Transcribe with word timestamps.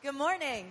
Good 0.00 0.14
morning. 0.14 0.66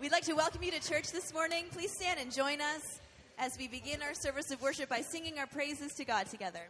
We'd 0.00 0.10
like 0.10 0.24
to 0.24 0.32
welcome 0.32 0.60
you 0.64 0.72
to 0.72 0.80
church 0.80 1.12
this 1.12 1.32
morning. 1.32 1.66
Please 1.70 1.92
stand 1.92 2.18
and 2.18 2.32
join 2.32 2.60
us 2.60 2.98
as 3.38 3.56
we 3.56 3.68
begin 3.68 4.02
our 4.02 4.12
service 4.12 4.50
of 4.50 4.60
worship 4.60 4.88
by 4.88 5.02
singing 5.02 5.38
our 5.38 5.46
praises 5.46 5.94
to 5.94 6.04
God 6.04 6.26
together. 6.26 6.66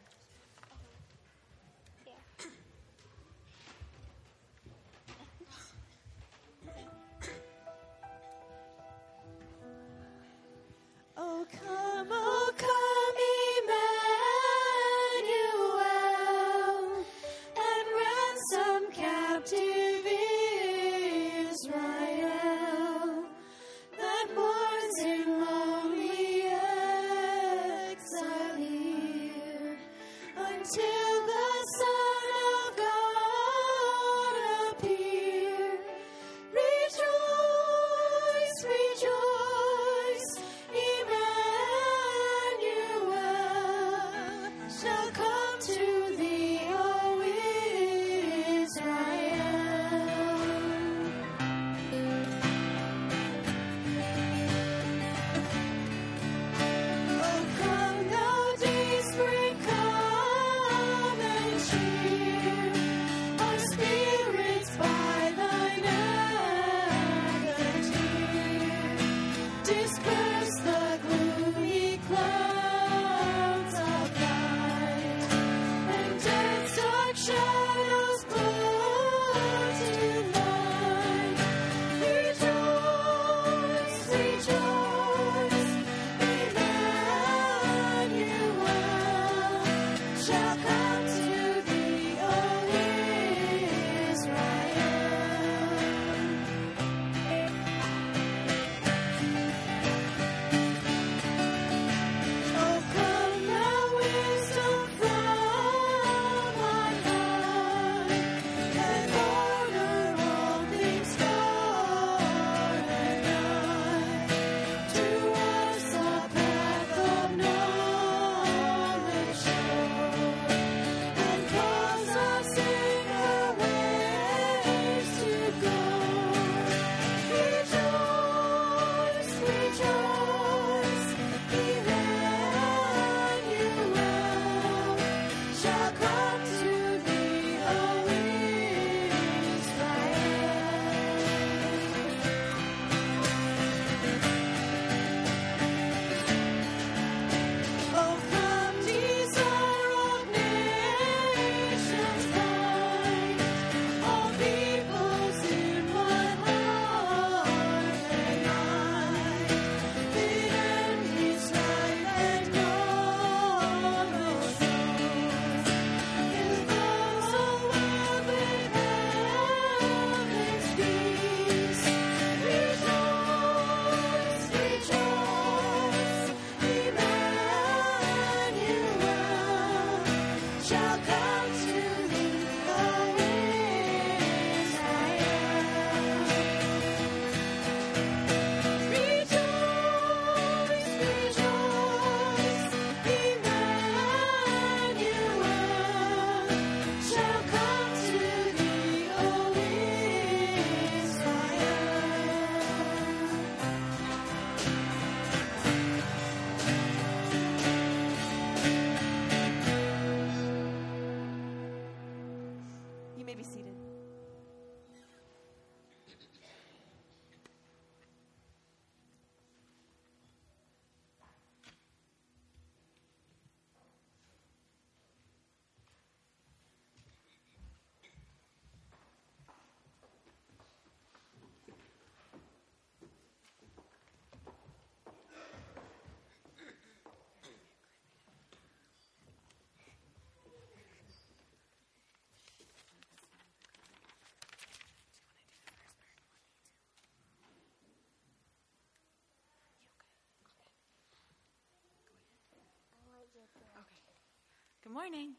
Good 254.92 254.98
morning. 254.98 255.30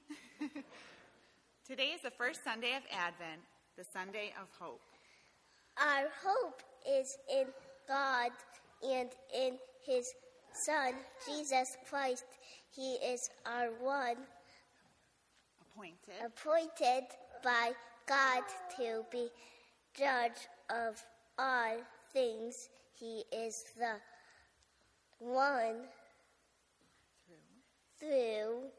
Today 1.67 1.89
is 1.93 2.01
the 2.01 2.09
first 2.09 2.43
Sunday 2.43 2.75
of 2.75 2.81
Advent, 2.91 3.39
the 3.77 3.83
Sunday 3.83 4.33
of 4.41 4.47
Hope. 4.59 4.81
Our 5.77 6.07
hope 6.25 6.63
is 6.89 7.15
in 7.31 7.45
God 7.87 8.31
and 8.81 9.09
in 9.31 9.59
His 9.85 10.11
Son, 10.65 10.93
Jesus 11.27 11.77
Christ. 11.87 12.25
He 12.75 12.93
is 12.93 13.29
our 13.45 13.67
one 13.79 14.15
appointed, 15.61 16.15
appointed 16.25 17.03
by 17.43 17.73
God 18.07 18.41
to 18.77 19.05
be 19.11 19.27
judge 19.95 20.47
of 20.71 20.99
all 21.37 21.77
things. 22.11 22.69
He 22.95 23.23
is 23.31 23.65
the 23.77 23.97
one 25.19 25.85
through, 27.99 28.09
through 28.09 28.71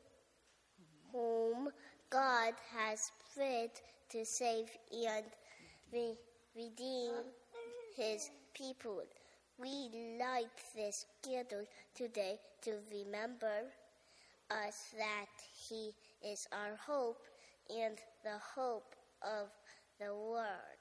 whom 1.14 1.70
God 2.11 2.55
has 2.76 3.12
sent 3.34 3.82
to 4.11 4.25
save 4.26 4.66
and 4.93 5.25
re- 5.93 6.19
redeem 6.56 7.12
his 7.96 8.31
people. 8.52 9.02
We 9.58 10.19
light 10.20 10.50
this 10.75 11.06
candle 11.22 11.66
today 11.94 12.40
to 12.62 12.72
remember 12.90 13.70
us 14.50 14.93
that 14.99 15.31
he 15.69 15.93
is 16.22 16.49
our 16.52 16.76
hope 16.76 17.22
and 17.70 17.96
the 18.25 18.38
hope 18.56 18.96
of 19.22 19.49
the 20.00 20.12
world. 20.14 20.73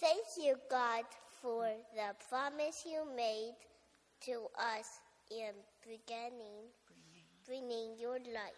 Thank 0.00 0.24
you, 0.42 0.56
God, 0.70 1.04
for 1.42 1.68
the 1.94 2.14
promise 2.30 2.84
you 2.86 3.04
made 3.14 3.52
to 4.22 4.46
us 4.58 5.00
in 5.30 5.52
beginning, 5.82 6.72
bringing 7.46 7.98
your 8.00 8.14
light. 8.14 8.56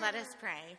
Let 0.00 0.14
us 0.14 0.34
pray. 0.40 0.78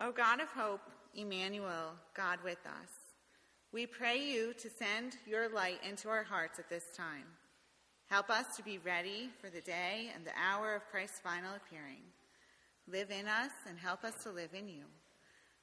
O 0.00 0.10
God 0.10 0.40
of 0.40 0.48
hope, 0.48 0.80
Emmanuel, 1.14 1.92
God 2.14 2.38
with 2.42 2.64
us, 2.64 2.88
we 3.72 3.84
pray 3.84 4.18
you 4.18 4.54
to 4.54 4.70
send 4.70 5.18
your 5.26 5.50
light 5.50 5.80
into 5.86 6.08
our 6.08 6.22
hearts 6.22 6.58
at 6.58 6.70
this 6.70 6.86
time. 6.96 7.26
Help 8.08 8.30
us 8.30 8.56
to 8.56 8.62
be 8.62 8.78
ready 8.78 9.28
for 9.38 9.50
the 9.50 9.60
day 9.60 10.10
and 10.14 10.24
the 10.24 10.32
hour 10.38 10.74
of 10.74 10.88
Christ's 10.90 11.20
final 11.20 11.52
appearing. 11.54 12.02
Live 12.88 13.10
in 13.10 13.26
us 13.26 13.52
and 13.68 13.78
help 13.78 14.02
us 14.02 14.22
to 14.24 14.30
live 14.30 14.54
in 14.54 14.66
you. 14.66 14.84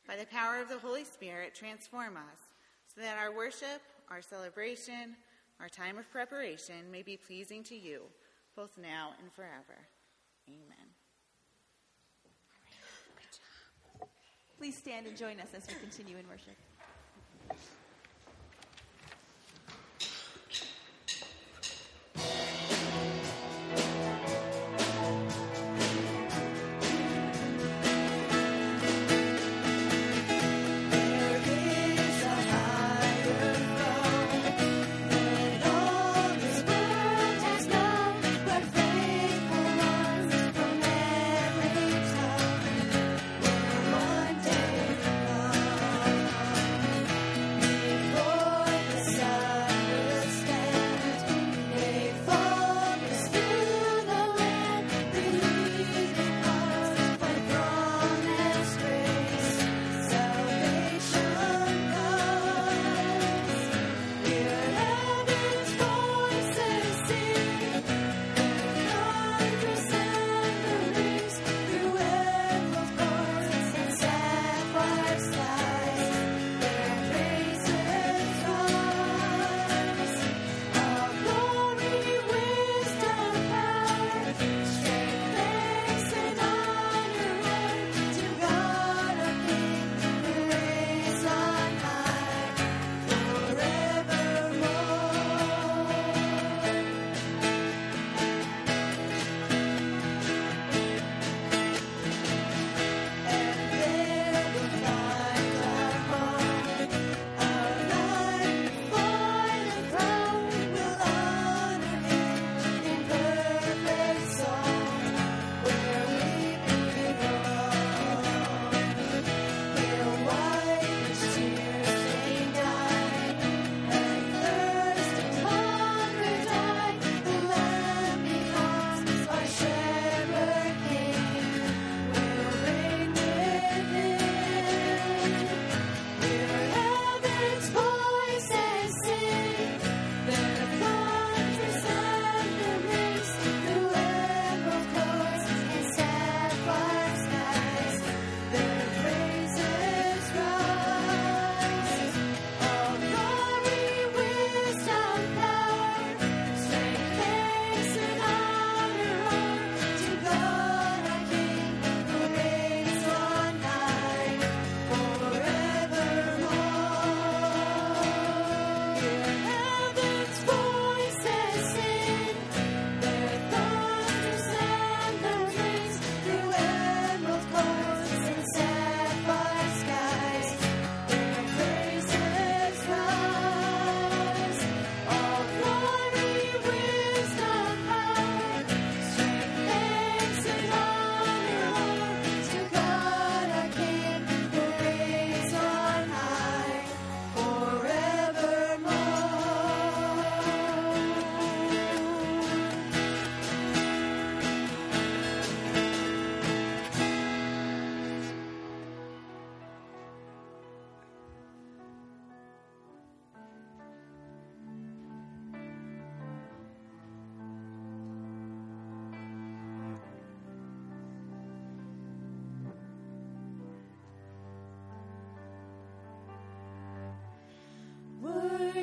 By 0.10 0.16
the 0.16 0.26
power 0.26 0.60
of 0.60 0.70
the 0.70 0.80
Holy 0.80 1.04
Spirit, 1.04 1.54
transform 1.54 2.18
us 2.18 2.40
so 2.88 3.00
that 3.00 3.20
our 3.20 3.32
worship, 3.32 3.80
our 4.10 4.24
celebration, 4.24 5.16
our 5.60 5.70
time 5.70 6.00
of 6.00 6.10
preparation 6.10 6.90
may 6.92 7.04
be 7.04 7.16
pleasing 7.16 7.64
to 7.66 7.76
you, 7.76 8.02
both 8.56 8.76
now 8.76 9.12
and 9.22 9.32
forever. 9.32 9.78
Amen. 10.48 10.88
Please 14.58 14.76
stand 14.76 15.06
and 15.06 15.16
join 15.16 15.40
us 15.40 15.50
as 15.56 15.68
we 15.68 15.76
continue 15.76 16.18
in 16.18 16.28
worship. 16.28 16.58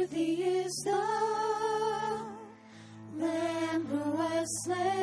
Worthy 0.09 0.43
is 0.43 0.73
the 0.85 1.03
Lamb 3.17 3.87
who 3.87 4.11
was 4.13 4.47
slain. 4.65 4.96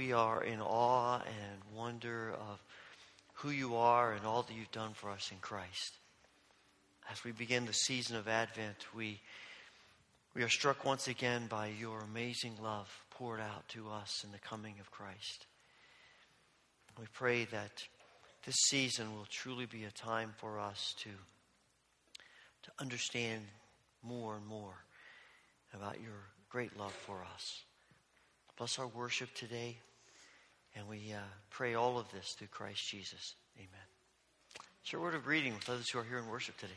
we 0.00 0.14
are 0.14 0.42
in 0.42 0.62
awe 0.62 1.18
and 1.18 1.76
wonder 1.76 2.32
of 2.32 2.58
who 3.34 3.50
you 3.50 3.76
are 3.76 4.14
and 4.14 4.24
all 4.24 4.40
that 4.40 4.56
you've 4.56 4.72
done 4.72 4.94
for 4.94 5.10
us 5.10 5.28
in 5.30 5.36
Christ. 5.42 5.92
As 7.12 7.22
we 7.22 7.32
begin 7.32 7.66
the 7.66 7.74
season 7.74 8.16
of 8.16 8.26
Advent, 8.26 8.86
we, 8.96 9.20
we 10.34 10.42
are 10.42 10.48
struck 10.48 10.86
once 10.86 11.06
again 11.06 11.48
by 11.50 11.66
your 11.66 12.00
amazing 12.00 12.54
love 12.62 12.88
poured 13.10 13.40
out 13.40 13.68
to 13.68 13.90
us 13.90 14.24
in 14.24 14.32
the 14.32 14.38
coming 14.38 14.76
of 14.80 14.90
Christ. 14.90 15.44
We 16.98 17.04
pray 17.12 17.44
that 17.52 17.84
this 18.46 18.56
season 18.70 19.14
will 19.14 19.26
truly 19.28 19.66
be 19.66 19.84
a 19.84 19.90
time 19.90 20.32
for 20.38 20.58
us 20.58 20.94
to, 21.00 21.10
to 22.62 22.70
understand 22.78 23.42
more 24.02 24.34
and 24.34 24.46
more 24.46 24.76
about 25.74 26.00
your 26.00 26.24
great 26.48 26.78
love 26.78 26.92
for 26.92 27.22
us. 27.34 27.64
Bless 28.56 28.78
our 28.78 28.88
worship 28.88 29.34
today 29.34 29.76
and 30.76 30.88
we 30.88 31.12
uh, 31.12 31.20
pray 31.50 31.74
all 31.74 31.98
of 31.98 32.10
this 32.12 32.32
through 32.32 32.48
Christ 32.48 32.86
Jesus. 32.86 33.34
Amen. 33.56 33.68
Share 34.82 35.00
a 35.00 35.02
word 35.02 35.14
of 35.14 35.24
greeting 35.24 35.54
with 35.54 35.68
others 35.68 35.88
who 35.90 35.98
are 35.98 36.04
here 36.04 36.18
in 36.18 36.26
worship 36.28 36.56
today. 36.56 36.72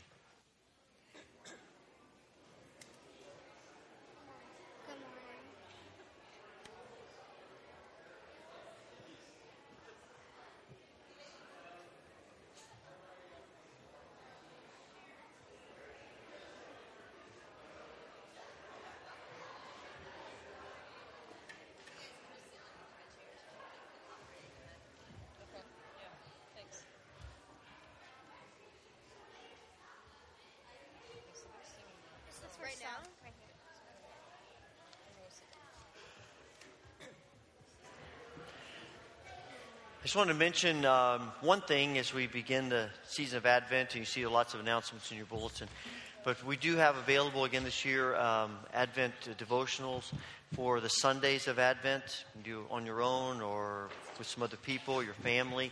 I 40.03 40.05
just 40.05 40.17
wanted 40.17 40.33
to 40.33 40.39
mention 40.39 40.83
um, 40.83 41.31
one 41.39 41.61
thing 41.61 41.97
as 41.97 42.13
we 42.13 42.27
begin 42.27 42.67
the 42.67 42.89
season 43.07 43.37
of 43.37 43.45
Advent, 43.45 43.91
and 43.91 44.01
you 44.01 44.05
see 44.05 44.27
lots 44.27 44.53
of 44.53 44.59
announcements 44.59 45.09
in 45.11 45.15
your 45.15 45.25
bulletin. 45.27 45.69
But 46.25 46.45
we 46.45 46.57
do 46.57 46.75
have 46.75 46.97
available 46.97 47.45
again 47.45 47.63
this 47.63 47.85
year 47.85 48.13
um, 48.17 48.57
Advent 48.73 49.13
devotionals 49.37 50.11
for 50.55 50.81
the 50.81 50.89
Sundays 50.89 51.47
of 51.47 51.57
Advent. 51.57 52.25
You 52.35 52.43
do 52.43 52.65
on 52.69 52.85
your 52.85 53.01
own 53.01 53.39
or 53.39 53.87
with 54.17 54.27
some 54.27 54.43
other 54.43 54.57
people, 54.57 55.01
your 55.01 55.13
family. 55.13 55.71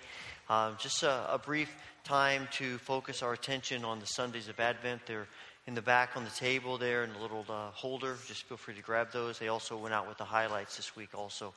Um, 0.49 0.77
just 0.79 1.03
a, 1.03 1.33
a 1.33 1.37
brief 1.37 1.69
time 2.05 2.47
to 2.53 2.77
focus 2.77 3.21
our 3.21 3.33
attention 3.33 3.83
on 3.83 3.99
the 3.99 4.05
Sundays 4.05 4.47
of 4.47 4.61
Advent. 4.61 5.01
They're 5.07 5.27
in 5.67 5.75
the 5.75 5.81
back 5.81 6.15
on 6.15 6.23
the 6.23 6.29
table 6.29 6.77
there 6.77 7.03
in 7.03 7.11
a 7.11 7.21
little 7.21 7.45
uh, 7.49 7.71
holder. 7.71 8.15
Just 8.27 8.43
feel 8.43 8.57
free 8.57 8.75
to 8.75 8.81
grab 8.81 9.11
those. 9.11 9.39
They 9.39 9.49
also 9.49 9.75
went 9.77 9.93
out 9.93 10.07
with 10.07 10.17
the 10.17 10.23
highlights 10.23 10.77
this 10.77 10.95
week 10.95 11.09
also. 11.13 11.53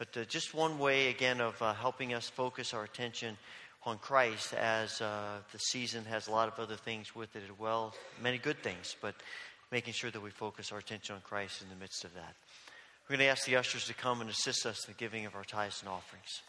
But 0.00 0.16
uh, 0.16 0.24
just 0.24 0.54
one 0.54 0.78
way, 0.78 1.10
again, 1.10 1.42
of 1.42 1.60
uh, 1.60 1.74
helping 1.74 2.14
us 2.14 2.26
focus 2.26 2.72
our 2.72 2.84
attention 2.84 3.36
on 3.84 3.98
Christ 3.98 4.54
as 4.54 4.98
uh, 5.02 5.40
the 5.52 5.58
season 5.58 6.06
has 6.06 6.26
a 6.26 6.30
lot 6.30 6.48
of 6.48 6.58
other 6.58 6.76
things 6.76 7.14
with 7.14 7.36
it 7.36 7.42
as 7.44 7.58
well. 7.58 7.94
Many 8.22 8.38
good 8.38 8.62
things, 8.62 8.96
but 9.02 9.14
making 9.70 9.92
sure 9.92 10.10
that 10.10 10.22
we 10.22 10.30
focus 10.30 10.72
our 10.72 10.78
attention 10.78 11.16
on 11.16 11.20
Christ 11.20 11.60
in 11.60 11.68
the 11.68 11.76
midst 11.76 12.06
of 12.06 12.14
that. 12.14 12.34
We're 13.04 13.16
going 13.16 13.26
to 13.26 13.30
ask 13.30 13.44
the 13.44 13.56
ushers 13.56 13.84
to 13.88 13.94
come 13.94 14.22
and 14.22 14.30
assist 14.30 14.64
us 14.64 14.88
in 14.88 14.94
the 14.94 14.98
giving 14.98 15.26
of 15.26 15.34
our 15.34 15.44
tithes 15.44 15.82
and 15.82 15.90
offerings. 15.90 16.40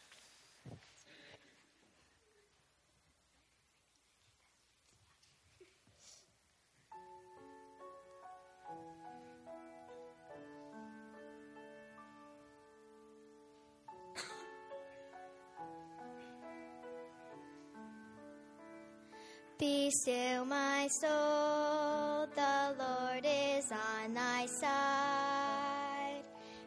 Be 19.61 19.91
still, 19.91 20.43
my 20.43 20.87
soul, 20.87 22.25
the 22.33 22.75
Lord 22.79 23.23
is 23.23 23.71
on 23.71 24.15
thy 24.15 24.47
side. 24.47 26.23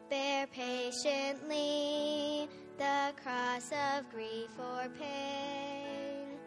Bear 0.09 0.47
patiently 0.47 2.49
the 2.79 3.13
cross 3.21 3.73
of 3.73 4.09
grief 4.13 4.51
or 4.61 4.89
pain. 4.97 6.39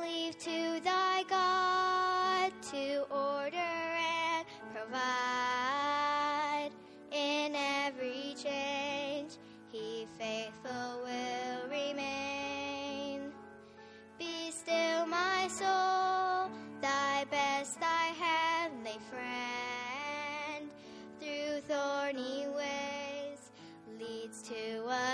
Leave 0.00 0.38
to 0.38 0.80
thy 0.84 1.24
God 1.28 2.52
to 2.70 3.02
order 3.10 3.63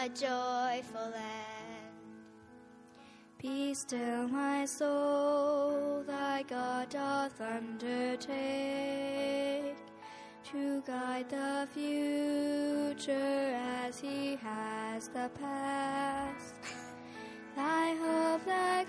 a 0.00 0.08
joyful 0.08 1.12
end. 1.12 1.92
Be 3.36 3.74
still, 3.74 4.28
my 4.28 4.64
soul, 4.64 6.02
thy 6.06 6.42
God 6.48 6.88
doth 6.88 7.38
undertake 7.38 8.46
to 10.50 10.82
guide 10.86 11.28
the 11.28 11.68
future 11.74 13.12
as 13.84 14.00
he 14.00 14.36
has 14.36 15.08
the 15.08 15.30
past. 15.38 16.54
Thy 17.54 17.94
hope, 17.96 18.46
thy 18.46 18.86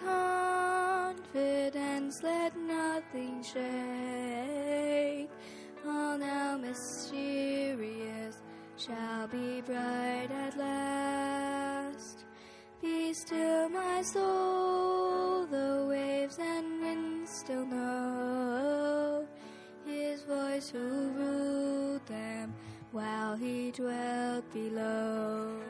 confidence, 1.26 2.24
let 2.24 2.56
nothing 2.56 3.44
shake. 3.44 5.30
All 5.86 6.18
now 6.18 6.58
mysterious 6.58 7.91
shall 8.86 9.28
be 9.28 9.62
bright 9.62 10.30
at 10.32 10.58
last. 10.58 12.26
Be 12.82 13.14
still, 13.14 13.70
my 13.70 14.02
soul, 14.02 15.46
the 15.46 15.86
waves 15.88 16.40
and 16.40 16.82
winds 16.82 17.30
still 17.30 17.66
know 17.66 19.28
his 19.86 20.24
voice 20.24 20.70
who 20.72 21.12
ruled 21.12 22.06
them 22.08 22.56
while 22.92 23.36
he 23.36 23.70
dwelt 23.72 24.52
below. 24.52 25.61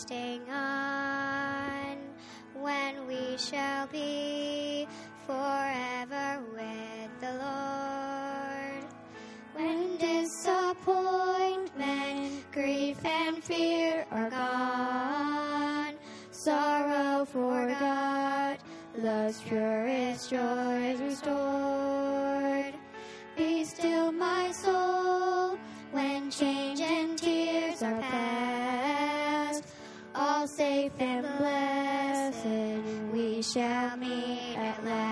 Is 0.00 0.06
hasting 0.10 0.42
on, 0.50 1.96
when 2.54 3.06
we 3.06 3.36
shall 3.36 3.86
be 3.88 4.88
forever 5.26 6.40
with 6.52 7.20
the 7.20 7.32
Lord. 7.32 8.86
When 9.54 9.98
disappointment, 9.98 12.50
grief, 12.52 13.04
and 13.04 13.42
fear 13.42 14.06
are 14.10 14.30
gone, 14.30 15.96
sorrow 16.30 17.24
forgot, 17.24 18.60
love's 18.96 19.40
purest 19.42 20.30
joy 20.30 20.92
is 20.92 21.00
restored. 21.00 21.69
All 30.40 30.46
safe 30.46 30.92
and 30.98 31.26
blessed, 31.36 32.46
we 33.12 33.42
shall 33.42 33.94
meet 33.98 34.56
at 34.56 34.82
last. 34.82 35.09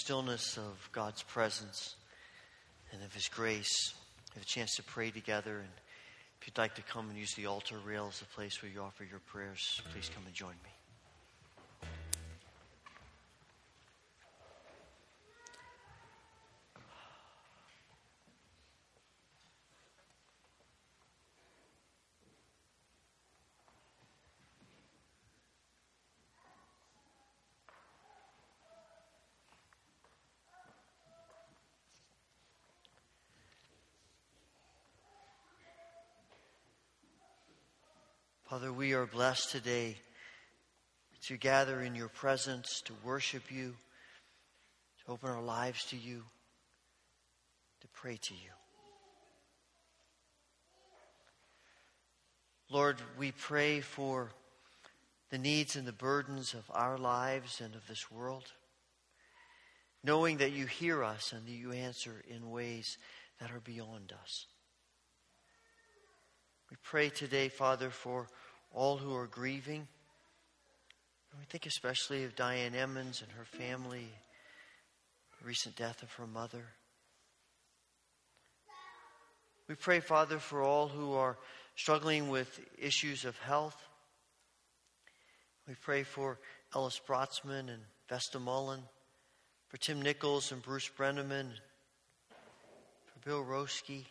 Stillness 0.00 0.56
of 0.56 0.88
God's 0.92 1.22
presence 1.22 1.94
and 2.90 3.02
of 3.02 3.12
His 3.12 3.28
grace, 3.28 3.92
have 4.32 4.42
a 4.42 4.46
chance 4.46 4.76
to 4.76 4.82
pray 4.82 5.10
together. 5.10 5.58
And 5.58 5.68
if 6.40 6.46
you'd 6.46 6.56
like 6.56 6.74
to 6.76 6.82
come 6.82 7.10
and 7.10 7.18
use 7.18 7.34
the 7.34 7.46
altar 7.46 7.76
rail 7.84 8.08
as 8.10 8.22
a 8.22 8.24
place 8.34 8.62
where 8.62 8.72
you 8.72 8.80
offer 8.80 9.04
your 9.04 9.20
prayers, 9.26 9.82
please 9.92 10.10
come 10.14 10.24
and 10.24 10.34
join 10.34 10.54
me. 10.64 10.79
Father, 38.50 38.72
we 38.72 38.94
are 38.94 39.06
blessed 39.06 39.52
today 39.52 39.96
to 41.26 41.36
gather 41.36 41.82
in 41.82 41.94
your 41.94 42.08
presence, 42.08 42.82
to 42.84 42.92
worship 43.04 43.44
you, 43.48 43.76
to 44.98 45.12
open 45.12 45.30
our 45.30 45.40
lives 45.40 45.84
to 45.84 45.96
you, 45.96 46.24
to 47.80 47.86
pray 47.94 48.18
to 48.20 48.34
you. 48.34 48.50
Lord, 52.68 52.96
we 53.16 53.30
pray 53.30 53.78
for 53.78 54.32
the 55.30 55.38
needs 55.38 55.76
and 55.76 55.86
the 55.86 55.92
burdens 55.92 56.52
of 56.52 56.64
our 56.74 56.98
lives 56.98 57.60
and 57.60 57.76
of 57.76 57.86
this 57.86 58.10
world, 58.10 58.50
knowing 60.02 60.38
that 60.38 60.50
you 60.50 60.66
hear 60.66 61.04
us 61.04 61.32
and 61.32 61.46
that 61.46 61.52
you 61.52 61.70
answer 61.70 62.24
in 62.28 62.50
ways 62.50 62.98
that 63.38 63.52
are 63.52 63.60
beyond 63.60 64.12
us. 64.20 64.46
We 66.70 66.76
pray 66.84 67.08
today, 67.08 67.48
Father, 67.48 67.90
for 67.90 68.28
all 68.72 68.96
who 68.96 69.14
are 69.16 69.26
grieving. 69.26 69.88
We 71.38 71.44
think 71.46 71.66
especially 71.66 72.24
of 72.24 72.36
Diane 72.36 72.74
Emmons 72.74 73.22
and 73.22 73.32
her 73.32 73.44
family, 73.44 74.06
the 75.40 75.46
recent 75.46 75.74
death 75.74 76.02
of 76.02 76.12
her 76.12 76.26
mother. 76.26 76.64
We 79.68 79.74
pray, 79.74 80.00
Father, 80.00 80.38
for 80.38 80.62
all 80.62 80.88
who 80.88 81.14
are 81.14 81.38
struggling 81.74 82.28
with 82.28 82.60
issues 82.78 83.24
of 83.24 83.38
health. 83.38 83.76
We 85.66 85.74
pray 85.74 86.02
for 86.02 86.38
Ellis 86.74 87.00
Brotzman 87.04 87.68
and 87.68 87.82
Vesta 88.08 88.38
Mullen, 88.38 88.82
for 89.68 89.76
Tim 89.76 90.02
Nichols 90.02 90.52
and 90.52 90.62
Bruce 90.62 90.90
Brenneman, 90.96 91.50
for 93.06 93.28
Bill 93.28 93.44
Roski, 93.44 94.06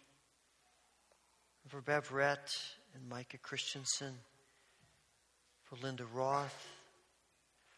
for 1.70 1.82
Bev 1.82 2.10
Rett 2.10 2.58
and 2.96 3.08
Micah 3.08 3.38
Christensen, 3.38 4.16
for 5.66 5.76
Linda 5.84 6.04
Roth, 6.16 6.68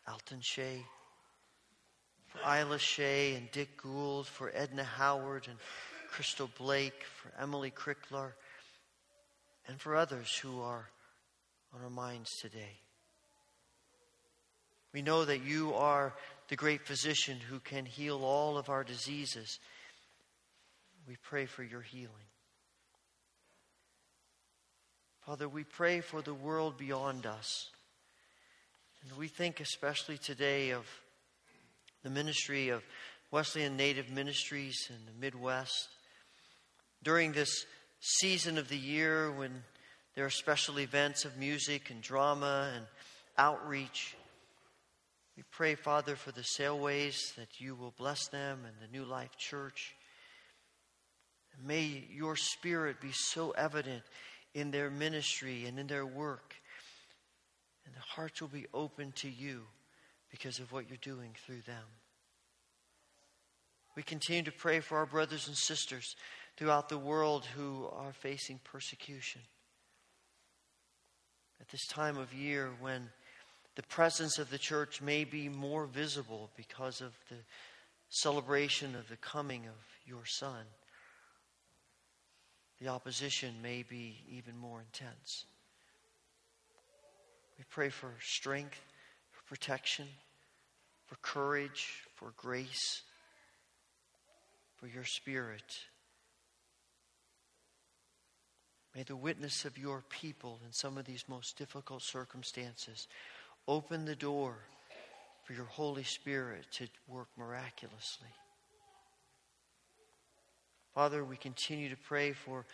Alton 0.08 0.40
Shea, 0.42 0.86
for 2.30 2.40
Isla 2.40 2.80
Shea 2.80 3.36
and 3.36 3.52
Dick 3.52 3.82
Gould, 3.82 4.28
for 4.28 4.50
Edna 4.56 4.86
Howard 4.86 5.48
and 5.50 5.58
Crystal 6.10 6.50
Blake, 6.58 7.04
for 7.04 7.34
Emily 7.42 7.70
Crickler, 7.70 8.34
and 9.68 9.80
for 9.80 9.98
others 9.98 10.34
who 10.38 10.62
are 10.62 10.88
on 11.76 11.84
our 11.84 11.90
minds 11.90 12.32
today. 12.42 12.80
We 14.94 15.02
know 15.02 15.26
that 15.26 15.44
you 15.44 15.74
are 15.74 16.14
the 16.48 16.56
great 16.56 16.86
physician 16.86 17.40
who 17.50 17.60
can 17.60 17.86
heal 17.86 18.24
all 18.24 18.58
of 18.58 18.70
our 18.70 18.86
diseases. 18.86 19.60
We 21.06 21.18
pray 21.22 21.46
for 21.46 21.64
your 21.64 21.82
healing. 21.82 22.31
Father, 25.26 25.48
we 25.48 25.64
pray 25.64 26.02
for 26.02 26.24
the 26.24 26.34
world 26.34 26.80
beyond 26.80 27.28
us. 27.28 27.70
And 29.04 29.16
we 29.20 29.28
think 29.28 29.60
especially 29.60 30.18
today 30.18 30.72
of 30.72 30.88
the 32.02 32.10
ministry 32.10 32.70
of 32.70 32.82
Wesleyan 33.30 33.78
Native 33.78 34.10
Ministries 34.10 34.90
in 34.90 34.96
the 35.06 35.22
Midwest. 35.22 35.90
During 37.04 37.34
this 37.34 37.68
season 38.00 38.58
of 38.58 38.68
the 38.68 38.78
year 38.78 39.32
when 39.32 39.64
there 40.16 40.26
are 40.26 40.32
special 40.32 40.80
events 40.80 41.24
of 41.24 41.38
music 41.38 41.92
and 41.92 42.02
drama 42.02 42.72
and 42.76 42.86
outreach, 43.38 44.16
we 45.38 45.44
pray, 45.52 45.76
Father, 45.76 46.16
for 46.16 46.32
the 46.32 46.44
sailways 46.44 47.36
that 47.38 47.62
you 47.62 47.76
will 47.76 47.94
bless 47.96 48.28
them 48.30 48.62
and 48.66 48.74
the 48.82 48.98
New 48.98 49.06
Life 49.06 49.38
Church. 49.38 49.94
May 51.64 52.06
your 52.12 52.36
spirit 52.36 53.00
be 53.00 53.12
so 53.12 53.52
evident 53.52 54.02
in 54.54 54.72
their 54.72 54.90
ministry 54.90 55.66
and 55.66 55.80
in 55.80 55.88
their 55.88 56.06
work. 56.06 56.56
And 57.86 57.96
the 57.96 58.00
hearts 58.00 58.42
will 58.42 58.50
be 58.50 58.68
open 58.74 59.12
to 59.18 59.30
you 59.30 59.64
because 60.30 60.60
of 60.60 60.72
what 60.72 60.88
you're 60.88 60.98
doing 61.02 61.36
through 61.46 61.62
them. 61.66 61.84
We 63.96 64.04
continue 64.04 64.44
to 64.44 64.52
pray 64.52 64.80
for 64.80 64.98
our 64.98 65.06
brothers 65.06 65.48
and 65.48 65.58
sisters 65.58 66.16
throughout 66.56 66.90
the 66.90 66.98
world 66.98 67.46
who 67.46 67.90
are 67.92 68.14
facing 68.14 68.60
persecution. 68.64 69.42
At 71.60 71.70
this 71.70 71.86
time 71.88 72.18
of 72.18 72.34
year 72.34 72.72
when 72.80 73.10
the 73.76 73.84
presence 73.84 74.38
of 74.38 74.50
the 74.50 74.58
church 74.58 75.02
may 75.02 75.24
be 75.24 75.50
more 75.50 75.86
visible 75.86 76.50
because 76.56 77.02
of 77.02 77.14
the 77.30 77.38
celebration 78.10 78.96
of 78.96 79.08
the 79.10 79.18
coming 79.18 79.66
of 79.66 79.76
your 80.06 80.26
Son 80.26 80.66
the 82.82 82.88
opposition 82.88 83.54
may 83.62 83.84
be 83.84 84.18
even 84.28 84.58
more 84.58 84.82
intense. 84.82 85.46
We 87.58 87.64
pray 87.70 87.90
for 87.90 88.12
strength, 88.20 88.80
for 89.32 89.44
protection, 89.44 90.08
for 91.06 91.16
courage, 91.22 92.04
for 92.16 92.34
grace, 92.36 93.04
for 94.78 94.88
your 94.88 95.04
spirit. 95.04 95.78
May 98.96 99.04
the 99.04 99.16
witness 99.16 99.64
of 99.64 99.78
your 99.78 100.04
people 100.10 100.60
in 100.66 100.74
some 100.74 100.98
of 100.98 101.06
these 101.06 101.26
most 101.28 101.58
difficult 101.58 102.02
circumstances 102.02 103.08
open 103.68 104.06
the 104.06 104.16
door 104.16 104.56
for 105.44 105.54
your 105.54 105.66
Holy 105.66 106.04
Spirit 106.04 106.66
to 106.72 106.88
work 107.08 107.28
miraculously. 107.38 108.28
Father, 110.94 111.24
we 111.24 111.38
continue 111.38 111.90
to 111.90 111.96
pray 111.96 112.34
for 112.34 112.66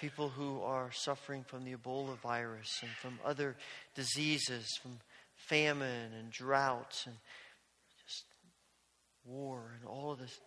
people 0.00 0.30
who 0.30 0.62
are 0.62 0.90
suffering 0.92 1.44
from 1.44 1.64
the 1.64 1.74
Ebola 1.74 2.16
virus 2.18 2.78
and 2.80 2.90
from 2.92 3.18
other 3.22 3.54
diseases, 3.94 4.78
from 4.82 4.98
famine 5.36 6.12
and 6.18 6.30
droughts 6.30 7.06
and 7.06 7.14
just 8.06 8.24
war 9.26 9.72
and 9.78 9.86
all 9.86 10.12
of 10.12 10.18
this, 10.18 10.40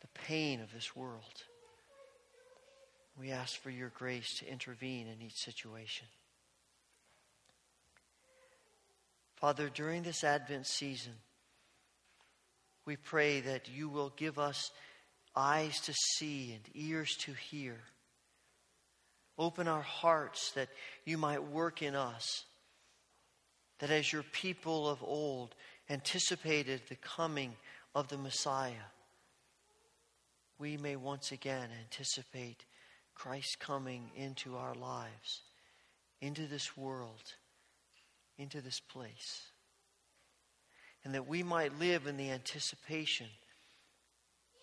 the 0.00 0.08
pain 0.14 0.60
of 0.60 0.72
this 0.72 0.96
world. 0.96 1.42
We 3.20 3.30
ask 3.30 3.60
for 3.60 3.70
your 3.70 3.90
grace 3.90 4.38
to 4.38 4.50
intervene 4.50 5.08
in 5.08 5.20
each 5.20 5.36
situation. 5.36 6.06
Father, 9.36 9.68
during 9.68 10.02
this 10.02 10.24
Advent 10.24 10.66
season, 10.66 11.12
we 12.86 12.96
pray 12.96 13.40
that 13.40 13.68
you 13.68 13.90
will 13.90 14.12
give 14.16 14.38
us 14.38 14.70
eyes 15.36 15.78
to 15.80 15.92
see 15.92 16.52
and 16.52 16.62
ears 16.74 17.14
to 17.18 17.32
hear. 17.32 17.76
Open 19.38 19.68
our 19.68 19.82
hearts 19.82 20.52
that 20.52 20.68
you 21.04 21.18
might 21.18 21.44
work 21.44 21.82
in 21.82 21.94
us. 21.94 22.44
That 23.80 23.90
as 23.90 24.10
your 24.10 24.22
people 24.22 24.88
of 24.88 25.02
old 25.02 25.54
anticipated 25.90 26.80
the 26.88 26.96
coming 26.96 27.54
of 27.94 28.08
the 28.08 28.16
Messiah, 28.16 28.88
we 30.58 30.78
may 30.78 30.96
once 30.96 31.32
again 31.32 31.68
anticipate 31.82 32.64
Christ 33.14 33.58
coming 33.60 34.10
into 34.16 34.56
our 34.56 34.74
lives, 34.74 35.42
into 36.22 36.46
this 36.46 36.76
world, 36.76 37.34
into 38.38 38.62
this 38.62 38.80
place. 38.80 39.42
And 41.04 41.14
that 41.14 41.28
we 41.28 41.42
might 41.42 41.78
live 41.78 42.06
in 42.06 42.16
the 42.16 42.30
anticipation 42.30 43.28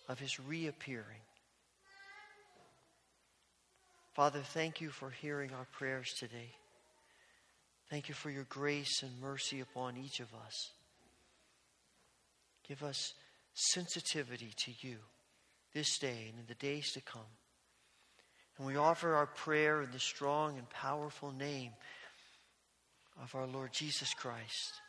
of 0.08 0.18
his 0.18 0.38
reappearing. 0.38 1.22
Father, 4.14 4.40
thank 4.40 4.80
you 4.80 4.90
for 4.90 5.10
hearing 5.10 5.50
our 5.52 5.66
prayers 5.72 6.12
today. 6.18 6.52
Thank 7.90 8.08
you 8.08 8.14
for 8.14 8.30
your 8.30 8.46
grace 8.48 9.02
and 9.02 9.20
mercy 9.20 9.60
upon 9.60 9.96
each 9.96 10.20
of 10.20 10.28
us. 10.46 10.70
Give 12.66 12.82
us 12.82 13.14
sensitivity 13.54 14.52
to 14.64 14.72
you 14.80 14.96
this 15.74 15.98
day 15.98 16.28
and 16.30 16.38
in 16.38 16.46
the 16.48 16.54
days 16.54 16.92
to 16.92 17.00
come. 17.00 17.22
And 18.56 18.66
we 18.66 18.76
offer 18.76 19.14
our 19.14 19.26
prayer 19.26 19.82
in 19.82 19.90
the 19.90 19.98
strong 19.98 20.58
and 20.58 20.68
powerful 20.70 21.32
name 21.32 21.72
of 23.22 23.34
our 23.34 23.46
Lord 23.46 23.72
Jesus 23.72 24.14
Christ, 24.14 24.80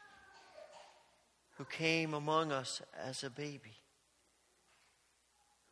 who 1.58 1.66
came 1.66 2.14
among 2.14 2.52
us 2.52 2.82
as 3.04 3.24
a 3.24 3.30
baby, 3.30 3.74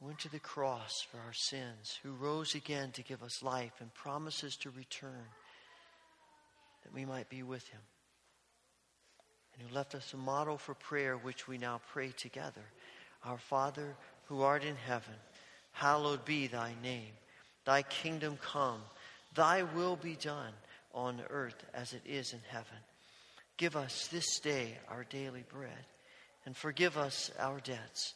went 0.04 0.20
to 0.20 0.30
the 0.30 0.39
cross 0.39 1.06
for 1.10 1.18
our 1.18 1.34
sins, 1.34 1.98
who 2.04 2.12
rose 2.12 2.56
again 2.56 2.92
to 2.92 3.02
give 3.04 3.24
us 3.24 3.42
life 3.42 3.72
and 3.80 3.94
promises 3.94 4.58
to 4.58 4.70
return 4.72 5.26
that 6.84 6.94
we 6.94 7.06
might 7.06 7.30
be 7.30 7.42
with 7.42 7.66
him, 7.70 7.80
and 9.54 9.66
who 9.66 9.74
left 9.74 9.96
us 9.96 10.13
a 10.13 10.18
model 10.18 10.58
for 10.58 10.74
prayer 10.74 11.16
which 11.16 11.48
we 11.48 11.58
now 11.58 11.80
pray 11.94 12.12
together. 12.18 12.66
Our 13.24 13.38
Father, 13.38 13.96
who 14.26 14.42
art 14.42 14.66
in 14.66 14.76
heaven, 14.76 15.16
hallowed 15.72 16.26
be 16.26 16.48
thy 16.48 16.74
name. 16.84 17.13
Thy 17.63 17.84
kingdom 17.84 18.38
come, 18.42 18.82
thy 19.34 19.63
will 19.63 19.96
be 19.96 20.16
done 20.16 20.52
on 20.94 21.22
earth 21.30 21.63
as 21.74 21.94
it 21.94 22.02
is 22.06 22.34
in 22.34 22.42
heaven. 22.50 22.78
Give 23.56 23.78
us 23.78 24.08
this 24.08 24.39
day 24.39 24.78
our 24.89 25.06
daily 25.06 25.46
bread, 25.48 25.86
and 26.46 26.58
forgive 26.58 26.98
us 26.98 27.32
our 27.39 27.62
debts 27.62 28.16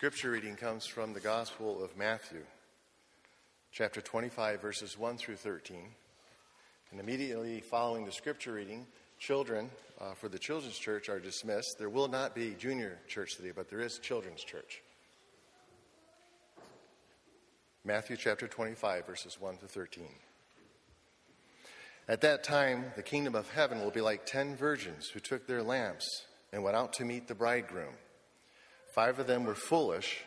Scripture 0.00 0.30
reading 0.30 0.56
comes 0.56 0.86
from 0.86 1.12
the 1.12 1.20
Gospel 1.20 1.84
of 1.84 1.94
Matthew, 1.94 2.40
chapter 3.70 4.00
25, 4.00 4.58
verses 4.62 4.98
1 4.98 5.18
through 5.18 5.36
13. 5.36 5.76
And 6.90 6.98
immediately 6.98 7.60
following 7.60 8.06
the 8.06 8.10
scripture 8.10 8.54
reading, 8.54 8.86
children 9.18 9.68
uh, 10.00 10.14
for 10.14 10.30
the 10.30 10.38
children's 10.38 10.78
church 10.78 11.10
are 11.10 11.20
dismissed. 11.20 11.76
There 11.78 11.90
will 11.90 12.08
not 12.08 12.34
be 12.34 12.56
junior 12.58 12.96
church 13.08 13.36
today, 13.36 13.52
but 13.54 13.68
there 13.68 13.80
is 13.80 13.98
children's 13.98 14.42
church. 14.42 14.80
Matthew 17.84 18.16
chapter 18.16 18.48
25, 18.48 19.06
verses 19.06 19.38
1 19.38 19.58
to 19.58 19.66
13. 19.66 20.04
At 22.08 22.22
that 22.22 22.42
time, 22.42 22.86
the 22.96 23.02
kingdom 23.02 23.34
of 23.34 23.50
heaven 23.50 23.80
will 23.80 23.90
be 23.90 24.00
like 24.00 24.24
ten 24.24 24.56
virgins 24.56 25.10
who 25.10 25.20
took 25.20 25.46
their 25.46 25.62
lamps 25.62 26.24
and 26.54 26.64
went 26.64 26.74
out 26.74 26.94
to 26.94 27.04
meet 27.04 27.28
the 27.28 27.34
bridegroom. 27.34 27.92
Five 28.94 29.18
of 29.18 29.26
them 29.26 29.44
were 29.44 29.54
foolish, 29.54 30.24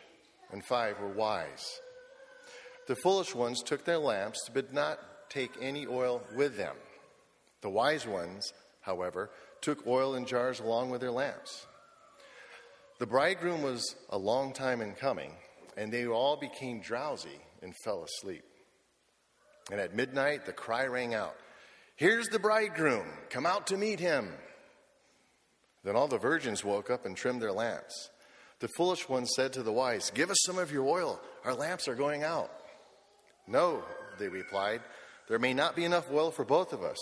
and 0.52 0.64
five 0.64 1.00
were 1.00 1.10
wise. 1.10 1.82
The 2.88 2.96
foolish 2.96 3.34
ones 3.34 3.62
took 3.62 3.86
their 3.86 3.98
lamps, 3.98 4.50
but 4.54 4.68
did 4.68 4.76
not 4.76 5.00
take 5.30 5.52
any 5.60 5.88
oil 5.88 6.22
with 6.36 6.58
them. 6.58 6.76
The 7.62 7.70
wise 7.70 8.06
ones, 8.06 8.54
however, 8.82 9.30
took 9.62 9.88
oil 9.88 10.16
in 10.16 10.26
jars 10.26 10.60
along 10.60 10.90
with 10.90 11.02
their 11.02 11.12
lamps. 11.12 11.66
The 13.00 13.08
bridegroom 13.08 13.64
was 13.64 13.96
a 14.10 14.18
long 14.18 14.54
time 14.54 14.82
in 14.82 14.94
coming, 14.94 15.32
and 15.78 15.92
they 15.92 16.06
all 16.06 16.38
became 16.38 16.82
drowsy 16.82 17.42
and 17.62 17.74
fell 17.84 18.04
asleep. 18.04 18.44
And 19.72 19.80
at 19.80 19.96
midnight, 19.96 20.46
the 20.46 20.54
cry 20.54 20.86
rang 20.86 21.14
out 21.14 21.36
Here's 21.96 22.28
the 22.28 22.40
bridegroom, 22.40 23.08
come 23.30 23.46
out 23.46 23.68
to 23.68 23.78
meet 23.78 24.00
him. 24.00 24.34
Then 25.84 25.96
all 25.96 26.08
the 26.08 26.18
virgins 26.18 26.64
woke 26.64 26.90
up 26.90 27.06
and 27.06 27.16
trimmed 27.16 27.42
their 27.42 27.52
lamps. 27.52 28.10
The 28.60 28.70
foolish 28.78 29.10
one 29.10 29.26
said 29.26 29.54
to 29.54 29.64
the 29.64 29.72
wise, 29.72 30.12
Give 30.12 30.30
us 30.30 30.38
some 30.46 30.58
of 30.58 30.72
your 30.72 30.88
oil. 30.88 31.20
Our 31.44 31.54
lamps 31.54 31.88
are 31.88 31.96
going 31.96 32.24
out. 32.24 32.52
No, 33.48 33.84
they 34.20 34.30
replied, 34.30 34.82
there 35.28 35.40
may 35.40 35.54
not 35.54 35.76
be 35.76 35.86
enough 35.86 36.12
oil 36.12 36.32
for 36.32 36.46
both 36.46 36.74
of 36.74 36.84
us. 36.84 36.98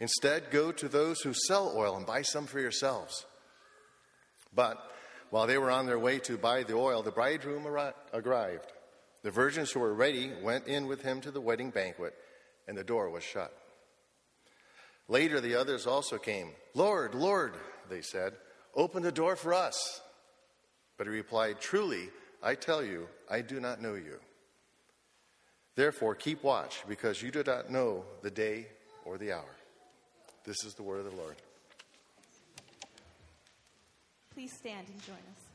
Instead, 0.00 0.50
go 0.50 0.72
to 0.72 0.88
those 0.88 1.20
who 1.20 1.32
sell 1.32 1.72
oil 1.74 1.96
and 1.96 2.06
buy 2.06 2.22
some 2.22 2.46
for 2.46 2.60
yourselves. 2.60 3.24
But 4.54 4.78
while 5.30 5.46
they 5.46 5.58
were 5.58 5.70
on 5.70 5.86
their 5.86 5.98
way 5.98 6.18
to 6.20 6.36
buy 6.36 6.62
the 6.62 6.74
oil, 6.74 7.02
the 7.02 7.10
bridegroom 7.10 7.66
arrived. 7.66 8.72
The 9.22 9.30
virgins 9.30 9.70
who 9.70 9.80
were 9.80 9.94
ready 9.94 10.32
went 10.42 10.66
in 10.66 10.86
with 10.86 11.02
him 11.02 11.20
to 11.22 11.30
the 11.30 11.40
wedding 11.40 11.70
banquet, 11.70 12.14
and 12.68 12.76
the 12.76 12.84
door 12.84 13.10
was 13.10 13.24
shut. 13.24 13.52
Later, 15.08 15.40
the 15.40 15.54
others 15.54 15.86
also 15.86 16.18
came. 16.18 16.50
Lord, 16.74 17.14
Lord, 17.14 17.54
they 17.88 18.02
said, 18.02 18.34
open 18.74 19.02
the 19.02 19.12
door 19.12 19.36
for 19.36 19.54
us. 19.54 20.00
But 20.96 21.06
he 21.06 21.12
replied, 21.12 21.60
Truly, 21.60 22.10
I 22.42 22.54
tell 22.54 22.84
you, 22.84 23.08
I 23.30 23.40
do 23.42 23.60
not 23.60 23.82
know 23.82 23.94
you. 23.94 24.18
Therefore, 25.74 26.14
keep 26.14 26.42
watch, 26.42 26.82
because 26.88 27.22
you 27.22 27.30
do 27.30 27.42
not 27.46 27.70
know 27.70 28.04
the 28.22 28.30
day 28.30 28.66
or 29.04 29.18
the 29.18 29.32
hour. 29.32 29.56
This 30.44 30.64
is 30.64 30.74
the 30.74 30.82
word 30.82 31.00
of 31.00 31.10
the 31.10 31.16
Lord. 31.16 31.36
Please 34.32 34.52
stand 34.52 34.86
and 34.88 35.02
join 35.02 35.16
us. 35.16 35.45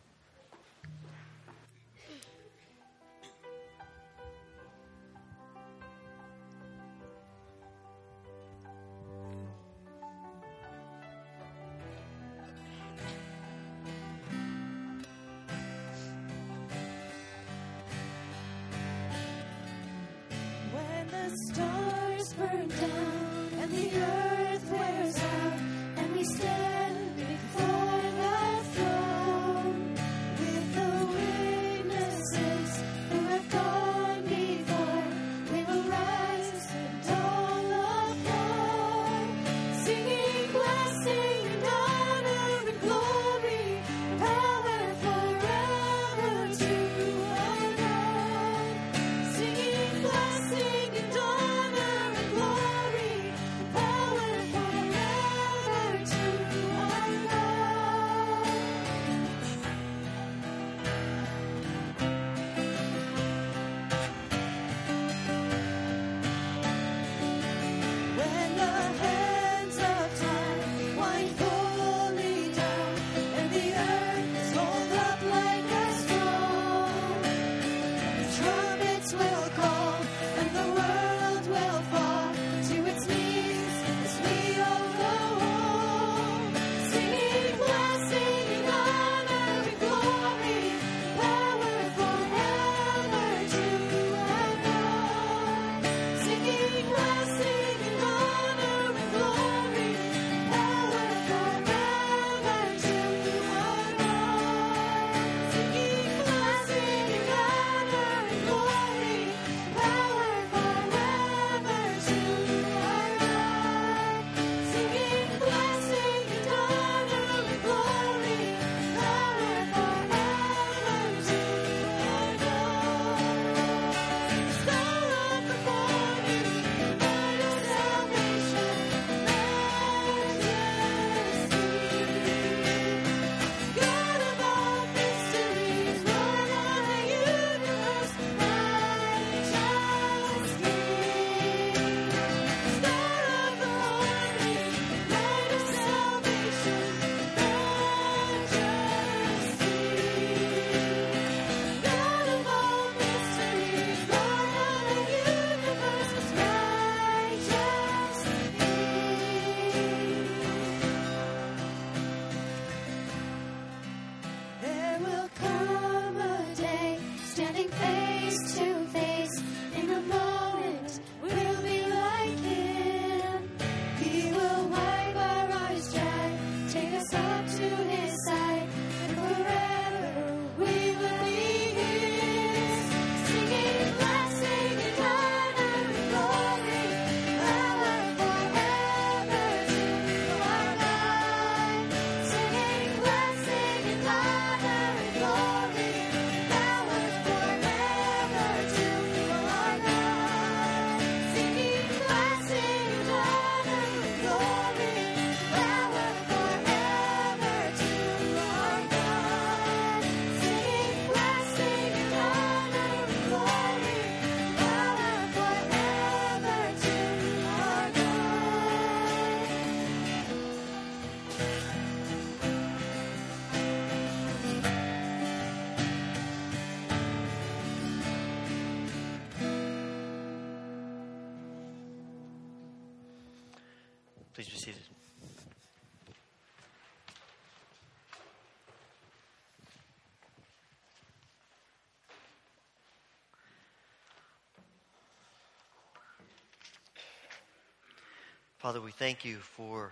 Father, 248.62 248.80
we 248.80 248.92
thank 248.92 249.26
you 249.26 249.38
for 249.38 249.92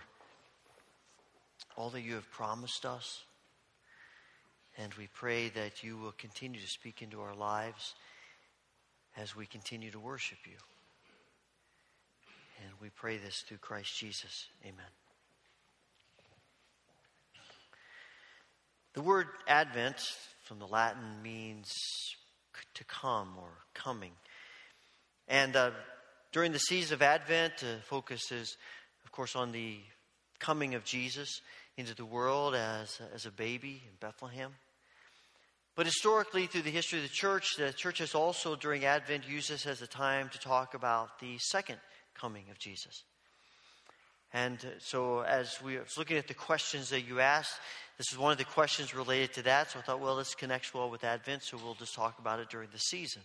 all 1.76 1.90
that 1.90 2.02
you 2.02 2.14
have 2.14 2.30
promised 2.30 2.86
us. 2.86 3.24
And 4.78 4.94
we 4.94 5.08
pray 5.12 5.48
that 5.48 5.82
you 5.82 5.96
will 5.96 6.14
continue 6.16 6.60
to 6.60 6.68
speak 6.68 7.02
into 7.02 7.20
our 7.20 7.34
lives 7.34 7.96
as 9.16 9.34
we 9.34 9.46
continue 9.46 9.90
to 9.90 9.98
worship 9.98 10.38
you. 10.46 10.54
And 12.62 12.72
we 12.80 12.90
pray 12.90 13.16
this 13.16 13.42
through 13.48 13.58
Christ 13.58 13.98
Jesus. 13.98 14.46
Amen. 14.62 14.86
The 18.94 19.02
word 19.02 19.26
Advent 19.48 20.00
from 20.44 20.60
the 20.60 20.68
Latin 20.68 21.20
means 21.24 21.74
to 22.74 22.84
come 22.84 23.30
or 23.36 23.50
coming. 23.74 24.12
And 25.26 25.56
uh, 25.56 25.72
during 26.32 26.52
the 26.52 26.58
season 26.58 26.94
of 26.94 27.02
Advent, 27.02 27.54
uh, 27.62 27.80
focus 27.82 28.30
is, 28.30 28.56
of 29.04 29.12
course, 29.12 29.34
on 29.34 29.52
the 29.52 29.78
coming 30.38 30.74
of 30.74 30.84
Jesus 30.84 31.40
into 31.76 31.94
the 31.94 32.04
world 32.04 32.54
as, 32.54 33.00
as 33.14 33.26
a 33.26 33.30
baby 33.30 33.82
in 33.84 33.96
Bethlehem. 34.00 34.52
But 35.76 35.86
historically, 35.86 36.46
through 36.46 36.62
the 36.62 36.70
history 36.70 36.98
of 36.98 37.04
the 37.04 37.10
church, 37.10 37.56
the 37.56 37.72
church 37.72 37.98
has 37.98 38.14
also, 38.14 38.54
during 38.54 38.84
Advent, 38.84 39.28
used 39.28 39.50
this 39.50 39.66
as 39.66 39.82
a 39.82 39.86
time 39.86 40.28
to 40.30 40.38
talk 40.38 40.74
about 40.74 41.18
the 41.20 41.38
second 41.38 41.78
coming 42.14 42.44
of 42.50 42.58
Jesus. 42.58 43.04
And 44.32 44.58
uh, 44.64 44.68
so, 44.78 45.20
as 45.20 45.60
we 45.62 45.78
was 45.78 45.96
looking 45.98 46.16
at 46.16 46.28
the 46.28 46.34
questions 46.34 46.90
that 46.90 47.02
you 47.02 47.20
asked, 47.20 47.58
this 47.98 48.12
is 48.12 48.18
one 48.18 48.32
of 48.32 48.38
the 48.38 48.44
questions 48.44 48.94
related 48.94 49.32
to 49.34 49.42
that. 49.42 49.70
So 49.70 49.78
I 49.78 49.82
thought, 49.82 50.00
well, 50.00 50.16
this 50.16 50.34
connects 50.34 50.72
well 50.72 50.90
with 50.90 51.02
Advent, 51.04 51.42
so 51.42 51.58
we'll 51.62 51.74
just 51.74 51.94
talk 51.94 52.18
about 52.18 52.40
it 52.40 52.48
during 52.48 52.68
the 52.72 52.78
season. 52.78 53.22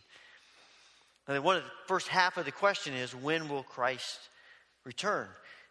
One 1.27 1.57
of 1.57 1.63
the 1.63 1.69
first 1.87 2.07
half 2.07 2.37
of 2.37 2.45
the 2.45 2.51
question 2.51 2.93
is, 2.93 3.15
when 3.15 3.49
will 3.49 3.63
Christ 3.63 4.19
return? 4.83 5.27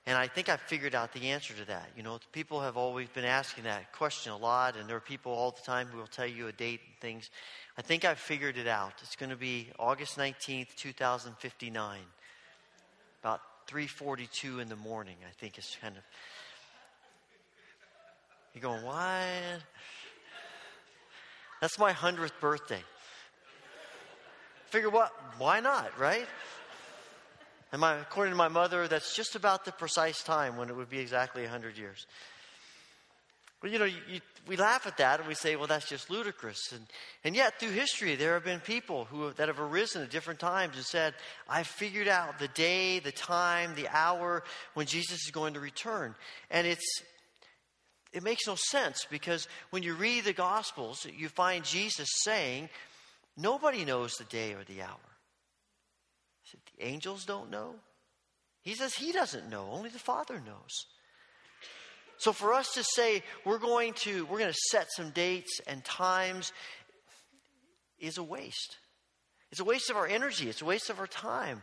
And 0.07 0.19
I 0.19 0.27
think 0.27 0.49
I've 0.49 0.61
figured 0.61 0.95
out 0.95 1.13
the 1.13 1.31
answer 1.31 1.55
to 1.55 1.65
that. 1.67 1.89
You 1.97 2.03
know, 2.03 2.19
people 2.33 2.61
have 2.61 2.77
always 2.77 3.09
been 3.09 3.25
asking 3.25 3.65
that 3.65 3.93
question 3.93 4.33
a 4.33 4.37
lot, 4.37 4.77
and 4.77 4.89
there 4.89 4.97
are 4.97 5.01
people 5.01 5.33
all 5.33 5.53
the 5.53 5.63
time 5.63 5.87
who 5.87 5.97
will 5.97 6.07
tell 6.07 6.27
you 6.27 6.49
a 6.49 6.53
date 6.53 6.81
and 6.87 6.97
things. 7.01 7.31
I 7.79 7.83
think 7.83 8.05
I've 8.05 8.19
figured 8.19 8.59
it 8.59 8.67
out. 8.67 8.93
It's 9.01 9.17
going 9.17 9.31
to 9.31 9.37
be 9.37 9.69
August 9.79 10.19
19th, 10.19 10.75
2059. 10.77 12.01
About 13.23 13.41
3:42 13.67 14.61
in 14.61 14.69
the 14.69 14.77
morning, 14.77 15.17
I 15.27 15.33
think 15.41 15.57
is 15.59 15.77
kind 15.81 15.97
of 15.97 16.03
You're 18.53 18.63
going, 18.63 18.85
"What?" 18.85 19.63
That's 21.61 21.79
my 21.79 21.93
100th 21.93 22.39
birthday. 22.41 22.85
Figure 24.75 24.91
what? 24.91 25.13
Why 25.39 25.61
not, 25.61 25.97
right? 26.01 26.27
And 27.71 27.81
my, 27.81 27.95
according 27.95 28.33
to 28.33 28.37
my 28.37 28.49
mother, 28.49 28.89
that's 28.89 29.15
just 29.15 29.37
about 29.37 29.65
the 29.65 29.71
precise 29.71 30.21
time 30.25 30.57
when 30.57 30.69
it 30.69 30.75
would 30.75 30.91
be 30.91 30.99
exactly 30.99 31.43
100 31.43 31.79
years. 31.79 32.09
Well, 33.63 33.71
you 33.71 33.79
know, 33.79 33.85
you, 33.85 33.99
you, 34.11 34.21
we 34.49 34.57
laugh 34.57 34.85
at 34.89 34.97
that 34.97 35.21
and 35.21 35.29
we 35.29 35.37
say, 35.37 35.55
well, 35.55 35.69
that's 35.69 35.89
just 35.89 36.11
ludicrous. 36.11 36.73
And, 36.73 36.85
and 37.23 37.37
yet, 37.37 37.61
through 37.61 37.71
history, 37.71 38.17
there 38.17 38.35
have 38.35 38.43
been 38.43 38.59
people 38.59 39.05
who, 39.05 39.33
that 39.35 39.47
have 39.47 39.61
arisen 39.61 40.03
at 40.03 40.11
different 40.11 40.41
times 40.41 40.75
and 40.75 40.85
said, 40.85 41.15
I've 41.49 41.69
figured 41.69 42.09
out 42.09 42.41
the 42.41 42.49
day, 42.49 42.99
the 42.99 43.13
time, 43.13 43.77
the 43.77 43.87
hour 43.87 44.43
when 44.73 44.87
Jesus 44.87 45.25
is 45.25 45.31
going 45.31 45.55
to 45.55 45.61
return. 45.61 46.17
And 46.51 46.67
it's, 46.67 47.01
it 48.13 48.25
makes 48.25 48.45
no 48.49 48.57
sense 48.57 49.07
because 49.09 49.47
when 49.71 49.85
you 49.85 49.95
read 49.95 50.25
the 50.25 50.33
Gospels, 50.33 51.07
you 51.17 51.29
find 51.29 51.65
Jesus 51.65 52.09
saying, 52.25 52.71
nobody 53.37 53.85
knows 53.85 54.15
the 54.15 54.25
day 54.25 54.55
or 54.55 54.65
the 54.65 54.83
hour. 54.83 54.99
Said, 56.45 56.61
the 56.77 56.87
angels 56.87 57.25
don't 57.25 57.51
know. 57.51 57.75
He 58.63 58.75
says 58.75 58.95
he 58.95 59.13
doesn't 59.13 59.51
know, 59.51 59.69
only 59.71 59.91
the 59.91 59.99
Father 59.99 60.41
knows. 60.45 60.87
So 62.17 62.33
for 62.33 62.55
us 62.55 62.73
to 62.75 62.85
say 62.85 63.23
we're 63.45 63.59
going 63.59 63.93
to 64.05 64.25
we're 64.27 64.39
going 64.39 64.53
to 64.53 64.59
set 64.71 64.87
some 64.91 65.11
dates 65.11 65.61
and 65.67 65.85
times 65.85 66.53
is 67.99 68.19
a 68.19 68.23
waste. 68.23 68.77
It's 69.51 69.61
a 69.61 69.65
waste 69.65 69.91
of 69.91 69.97
our 69.97 70.07
energy, 70.07 70.49
it's 70.49 70.63
a 70.63 70.65
waste 70.65 70.91
of 70.91 70.99
our 70.99 71.07
time. 71.07 71.63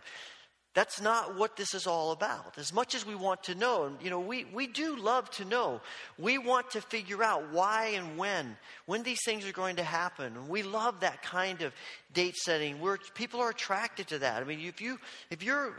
That's 0.74 1.02
not 1.02 1.38
what 1.38 1.58
this 1.58 1.74
is 1.74 1.86
all 1.86 2.12
about. 2.12 2.58
As 2.58 2.72
much 2.72 2.96
as 2.96 3.06
we 3.06 3.14
want 3.14 3.44
to 3.44 3.56
know, 3.56 3.84
and 3.84 3.98
you 4.02 4.10
know, 4.10 4.22
we, 4.22 4.46
we 4.46 4.68
do 4.68 4.96
love 4.96 5.30
to 5.32 5.46
know. 5.46 5.82
We 6.18 6.38
want 6.38 6.72
to 6.72 6.82
figure 6.82 7.22
out 7.22 7.52
why 7.52 7.88
and 7.88 8.18
when, 8.18 8.56
when 8.86 9.04
these 9.04 9.20
things 9.26 9.46
are 9.46 9.52
going 9.52 9.76
to 9.78 9.84
happen. 9.84 10.38
And 10.38 10.48
we 10.48 10.64
love 10.64 11.02
that 11.02 11.24
kind 11.24 11.62
of 11.62 11.74
date 12.14 12.38
setting. 12.38 12.80
Where 12.80 12.98
people 13.16 13.42
are 13.42 13.50
attracted 13.50 14.08
to 14.08 14.20
that. 14.20 14.42
I 14.42 14.46
mean, 14.46 14.62
if 14.62 14.80
you 14.80 14.98
if 15.30 15.44
you're 15.44 15.74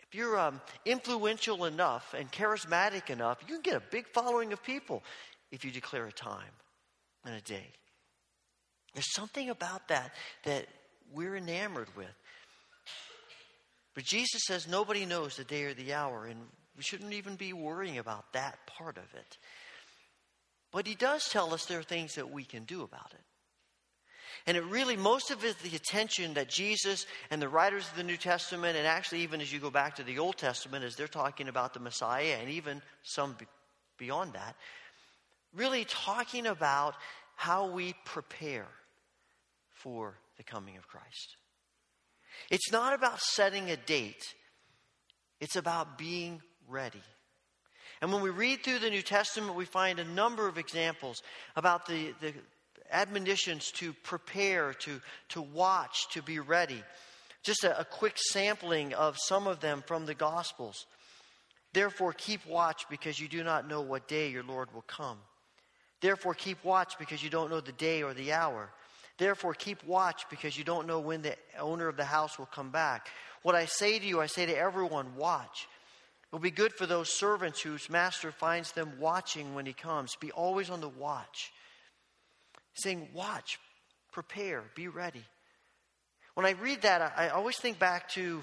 if 0.00 0.14
you're 0.14 0.38
um, 0.38 0.62
influential 0.86 1.66
enough 1.66 2.14
and 2.16 2.32
charismatic 2.32 3.10
enough, 3.10 3.38
you 3.46 3.54
can 3.54 3.62
get 3.62 3.76
a 3.76 3.82
big 3.90 4.06
following 4.08 4.54
of 4.54 4.62
people 4.62 5.02
if 5.50 5.62
you 5.62 5.70
declare 5.70 6.06
a 6.06 6.12
time 6.12 6.52
and 7.26 7.34
a 7.34 7.40
day. 7.42 7.66
There's 8.94 9.12
something 9.12 9.50
about 9.50 9.88
that 9.88 10.12
that 10.44 10.68
we're 11.12 11.36
enamored 11.36 11.88
with. 11.96 12.14
But 13.94 14.04
Jesus 14.04 14.42
says 14.46 14.66
nobody 14.66 15.04
knows 15.04 15.36
the 15.36 15.44
day 15.44 15.64
or 15.64 15.74
the 15.74 15.92
hour, 15.92 16.26
and 16.26 16.40
we 16.76 16.82
shouldn't 16.82 17.12
even 17.12 17.36
be 17.36 17.52
worrying 17.52 17.98
about 17.98 18.32
that 18.32 18.58
part 18.66 18.96
of 18.96 19.04
it. 19.14 19.38
But 20.72 20.86
he 20.86 20.94
does 20.94 21.28
tell 21.28 21.52
us 21.52 21.66
there 21.66 21.80
are 21.80 21.84
things 21.84 22.14
that 22.14 22.30
we 22.30 22.44
can 22.44 22.64
do 22.64 22.82
about 22.82 23.12
it. 23.12 23.20
And 24.46 24.56
it 24.56 24.64
really, 24.64 24.96
most 24.96 25.30
of 25.30 25.44
it, 25.44 25.58
the 25.58 25.76
attention 25.76 26.34
that 26.34 26.48
Jesus 26.48 27.06
and 27.30 27.40
the 27.40 27.48
writers 27.48 27.86
of 27.88 27.96
the 27.96 28.02
New 28.02 28.16
Testament, 28.16 28.76
and 28.76 28.86
actually 28.86 29.20
even 29.20 29.40
as 29.40 29.52
you 29.52 29.60
go 29.60 29.70
back 29.70 29.96
to 29.96 30.02
the 30.02 30.18
Old 30.18 30.36
Testament, 30.36 30.84
as 30.84 30.96
they're 30.96 31.06
talking 31.06 31.48
about 31.48 31.74
the 31.74 31.80
Messiah, 31.80 32.38
and 32.40 32.48
even 32.50 32.82
some 33.02 33.36
beyond 33.98 34.32
that, 34.32 34.56
really 35.54 35.84
talking 35.84 36.46
about 36.46 36.94
how 37.36 37.70
we 37.70 37.94
prepare 38.04 38.66
for 39.70 40.16
the 40.38 40.42
coming 40.42 40.76
of 40.76 40.88
Christ. 40.88 41.36
It's 42.50 42.70
not 42.72 42.94
about 42.94 43.20
setting 43.20 43.70
a 43.70 43.76
date, 43.76 44.34
it's 45.40 45.56
about 45.56 45.98
being 45.98 46.42
ready. 46.68 47.02
And 48.00 48.12
when 48.12 48.22
we 48.22 48.30
read 48.30 48.64
through 48.64 48.80
the 48.80 48.90
New 48.90 49.02
Testament, 49.02 49.54
we 49.54 49.64
find 49.64 50.00
a 50.00 50.04
number 50.04 50.48
of 50.48 50.58
examples 50.58 51.22
about 51.54 51.86
the, 51.86 52.12
the 52.20 52.34
admonitions 52.90 53.70
to 53.72 53.92
prepare, 53.92 54.74
to, 54.74 55.00
to 55.30 55.42
watch, 55.42 56.08
to 56.10 56.22
be 56.22 56.40
ready. 56.40 56.82
Just 57.44 57.62
a, 57.62 57.78
a 57.78 57.84
quick 57.84 58.14
sampling 58.16 58.92
of 58.94 59.16
some 59.18 59.46
of 59.46 59.60
them 59.60 59.84
from 59.86 60.04
the 60.06 60.14
Gospels. 60.14 60.86
Therefore, 61.72 62.12
keep 62.12 62.44
watch 62.46 62.84
because 62.90 63.18
you 63.18 63.28
do 63.28 63.42
not 63.42 63.68
know 63.68 63.80
what 63.80 64.08
day 64.08 64.30
your 64.30 64.42
Lord 64.42 64.72
will 64.74 64.82
come. 64.82 65.18
Therefore, 66.00 66.34
keep 66.34 66.62
watch 66.64 66.98
because 66.98 67.22
you 67.22 67.30
don't 67.30 67.50
know 67.50 67.60
the 67.60 67.72
day 67.72 68.02
or 68.02 68.12
the 68.12 68.32
hour. 68.32 68.70
Therefore, 69.22 69.54
keep 69.54 69.84
watch 69.84 70.24
because 70.30 70.58
you 70.58 70.64
don't 70.64 70.88
know 70.88 70.98
when 70.98 71.22
the 71.22 71.36
owner 71.56 71.86
of 71.86 71.96
the 71.96 72.04
house 72.04 72.40
will 72.40 72.46
come 72.46 72.70
back. 72.70 73.06
What 73.42 73.54
I 73.54 73.66
say 73.66 74.00
to 74.00 74.04
you, 74.04 74.20
I 74.20 74.26
say 74.26 74.46
to 74.46 74.58
everyone 74.58 75.14
watch. 75.14 75.68
It 76.24 76.32
will 76.32 76.40
be 76.40 76.50
good 76.50 76.72
for 76.72 76.86
those 76.86 77.16
servants 77.16 77.60
whose 77.60 77.88
master 77.88 78.32
finds 78.32 78.72
them 78.72 78.94
watching 78.98 79.54
when 79.54 79.64
he 79.64 79.74
comes. 79.74 80.16
Be 80.16 80.32
always 80.32 80.70
on 80.70 80.80
the 80.80 80.88
watch. 80.88 81.52
Saying, 82.74 83.10
watch, 83.14 83.60
prepare, 84.10 84.64
be 84.74 84.88
ready. 84.88 85.22
When 86.34 86.44
I 86.44 86.50
read 86.60 86.82
that, 86.82 87.12
I, 87.16 87.28
always 87.28 87.56
think 87.58 87.78
back 87.78 88.08
to 88.14 88.42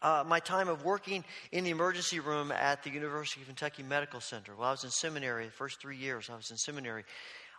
uh, 0.00 0.22
my 0.24 0.38
time 0.38 0.68
of 0.68 0.84
working 0.84 1.24
in 1.50 1.64
the 1.64 1.70
emergency 1.70 2.20
room 2.20 2.52
at 2.52 2.84
the 2.84 2.90
University 2.90 3.40
of 3.40 3.48
Kentucky 3.48 3.82
Medical 3.82 4.20
Center. 4.20 4.54
While 4.54 4.68
I 4.68 4.70
was 4.70 4.84
in 4.84 4.90
seminary, 4.90 5.46
the 5.46 5.50
first 5.50 5.80
three 5.80 5.96
years 5.96 6.30
I 6.30 6.36
was 6.36 6.52
in 6.52 6.56
seminary, 6.56 7.02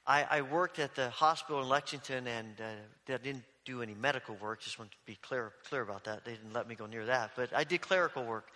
I, 0.07 0.25
I 0.29 0.41
worked 0.41 0.79
at 0.79 0.95
the 0.95 1.09
hospital 1.09 1.61
in 1.61 1.67
Lexington 1.67 2.27
and 2.27 2.47
uh, 2.61 3.13
I 3.13 3.17
didn't 3.17 3.43
do 3.65 3.81
any 3.81 3.93
medical 3.93 4.35
work. 4.35 4.61
Just 4.61 4.79
want 4.79 4.91
to 4.91 4.97
be 5.05 5.15
clear, 5.21 5.51
clear 5.67 5.81
about 5.81 6.05
that. 6.05 6.23
They 6.23 6.31
didn't 6.31 6.53
let 6.53 6.67
me 6.67 6.75
go 6.75 6.85
near 6.85 7.05
that. 7.05 7.31
But 7.35 7.53
I 7.53 7.65
did 7.65 7.81
clerical 7.81 8.23
work. 8.23 8.47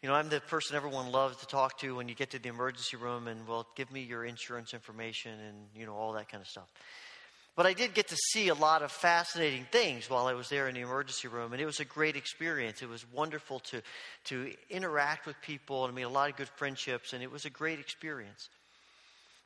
You 0.00 0.08
know, 0.08 0.14
I'm 0.14 0.28
the 0.28 0.40
person 0.40 0.76
everyone 0.76 1.10
loves 1.10 1.38
to 1.38 1.46
talk 1.46 1.78
to 1.80 1.96
when 1.96 2.08
you 2.08 2.14
get 2.14 2.30
to 2.30 2.38
the 2.38 2.48
emergency 2.48 2.96
room 2.96 3.26
and, 3.26 3.48
well, 3.48 3.66
give 3.74 3.90
me 3.90 4.02
your 4.02 4.24
insurance 4.24 4.74
information 4.74 5.32
and, 5.32 5.56
you 5.74 5.86
know, 5.86 5.94
all 5.94 6.12
that 6.12 6.28
kind 6.28 6.40
of 6.40 6.46
stuff. 6.46 6.68
But 7.56 7.64
I 7.66 7.72
did 7.72 7.94
get 7.94 8.08
to 8.08 8.16
see 8.32 8.48
a 8.48 8.54
lot 8.54 8.82
of 8.82 8.92
fascinating 8.92 9.66
things 9.72 10.08
while 10.10 10.26
I 10.26 10.34
was 10.34 10.50
there 10.50 10.68
in 10.68 10.74
the 10.74 10.82
emergency 10.82 11.26
room, 11.26 11.54
and 11.54 11.60
it 11.60 11.64
was 11.64 11.80
a 11.80 11.86
great 11.86 12.14
experience. 12.14 12.82
It 12.82 12.88
was 12.88 13.10
wonderful 13.10 13.60
to, 13.60 13.82
to 14.24 14.52
interact 14.68 15.26
with 15.26 15.40
people 15.40 15.86
and 15.86 15.94
meet 15.94 16.02
a 16.02 16.08
lot 16.08 16.28
of 16.28 16.36
good 16.36 16.50
friendships, 16.50 17.14
and 17.14 17.22
it 17.22 17.32
was 17.32 17.46
a 17.46 17.50
great 17.50 17.80
experience. 17.80 18.50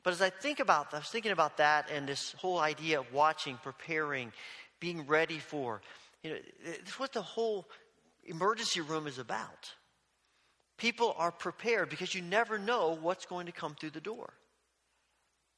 But 0.03 0.13
as 0.13 0.21
I 0.21 0.29
think 0.29 0.59
about, 0.59 0.93
I 0.93 0.97
was 0.97 1.07
thinking 1.07 1.31
about 1.31 1.57
that 1.57 1.89
and 1.91 2.07
this 2.07 2.33
whole 2.33 2.59
idea 2.59 2.99
of 2.99 3.13
watching, 3.13 3.57
preparing, 3.61 4.31
being 4.79 5.05
ready 5.05 5.37
for, 5.37 5.81
you 6.23 6.31
know, 6.31 6.37
it's 6.63 6.99
what 6.99 7.13
the 7.13 7.21
whole 7.21 7.67
emergency 8.25 8.81
room 8.81 9.07
is 9.07 9.19
about. 9.19 9.71
People 10.77 11.13
are 11.17 11.31
prepared 11.31 11.89
because 11.89 12.15
you 12.15 12.21
never 12.23 12.57
know 12.57 12.97
what's 12.99 13.25
going 13.25 13.45
to 13.45 13.51
come 13.51 13.75
through 13.75 13.91
the 13.91 14.01
door. 14.01 14.33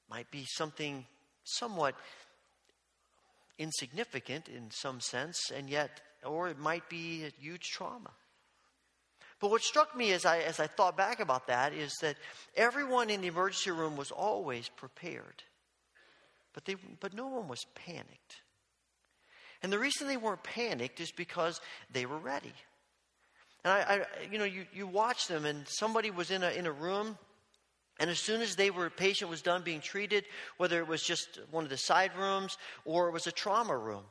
Might 0.10 0.30
be 0.32 0.46
something 0.46 1.06
somewhat 1.46 1.96
insignificant 3.58 4.50
in 4.50 4.70
some 4.72 5.00
sense, 5.00 5.52
and 5.56 5.70
yet, 5.70 6.02
or 6.26 6.50
it 6.50 6.60
might 6.60 6.90
be 6.90 7.24
a 7.24 7.30
huge 7.42 7.70
trauma. 7.70 8.12
But 9.44 9.52
what 9.52 9.62
struck 9.62 9.94
me 9.94 10.14
as 10.14 10.24
I, 10.24 10.40
as 10.40 10.62
I 10.62 10.68
thought 10.68 10.96
back 10.96 11.20
about 11.20 11.48
that 11.48 11.74
is 11.74 11.94
that 12.00 12.16
everyone 12.56 13.10
in 13.10 13.20
the 13.20 13.28
emergency 13.28 13.72
room 13.72 13.98
was 13.98 14.10
always 14.10 14.70
prepared, 14.70 15.44
but, 16.54 16.64
they, 16.64 16.78
but 17.02 17.14
no 17.14 17.28
one 17.28 17.50
was 17.50 17.66
panicked. 17.76 18.38
And 19.62 19.70
the 19.70 19.80
reason 19.80 20.08
they 20.08 20.16
weren't 20.16 20.44
panicked 20.44 21.02
is 21.02 21.12
because 21.12 21.60
they 21.92 22.06
were 22.06 22.20
ready. 22.20 22.54
And 23.66 23.74
I, 23.74 23.80
I 23.80 24.06
you 24.32 24.38
know, 24.38 24.46
you, 24.46 24.66
you 24.74 24.88
watch 24.88 25.28
them, 25.28 25.44
and 25.44 25.68
somebody 25.68 26.10
was 26.10 26.32
in 26.32 26.42
a, 26.42 26.52
in 26.52 26.66
a 26.66 26.72
room 26.72 27.18
and 28.00 28.10
as 28.10 28.20
soon 28.20 28.42
as 28.42 28.56
they 28.56 28.72
were 28.72 28.90
patient 28.90 29.30
was 29.30 29.42
done 29.42 29.62
being 29.62 29.82
treated, 29.82 30.24
whether 30.56 30.80
it 30.80 30.88
was 30.88 31.04
just 31.04 31.42
one 31.52 31.66
of 31.66 31.70
the 31.70 31.76
side 31.76 32.16
rooms 32.18 32.58
or 32.86 33.10
it 33.10 33.12
was 33.12 33.28
a 33.28 33.32
trauma 33.32 33.78
room, 33.78 34.06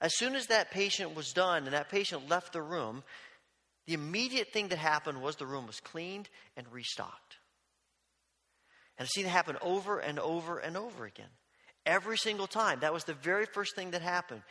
as 0.00 0.16
soon 0.16 0.34
as 0.34 0.46
that 0.46 0.70
patient 0.70 1.14
was 1.14 1.32
done 1.32 1.64
and 1.64 1.74
that 1.74 1.90
patient 1.90 2.30
left 2.30 2.54
the 2.54 2.62
room, 2.62 3.02
the 3.88 3.94
immediate 3.94 4.52
thing 4.52 4.68
that 4.68 4.78
happened 4.78 5.22
was 5.22 5.36
the 5.36 5.46
room 5.46 5.66
was 5.66 5.80
cleaned 5.80 6.28
and 6.58 6.66
restocked. 6.70 7.38
And 8.98 9.06
I've 9.06 9.08
seen 9.08 9.24
it 9.24 9.30
happen 9.30 9.56
over 9.62 9.98
and 9.98 10.18
over 10.18 10.58
and 10.58 10.76
over 10.76 11.06
again. 11.06 11.30
Every 11.86 12.18
single 12.18 12.46
time. 12.46 12.80
That 12.80 12.92
was 12.92 13.04
the 13.04 13.14
very 13.14 13.46
first 13.46 13.74
thing 13.74 13.92
that 13.92 14.02
happened. 14.02 14.42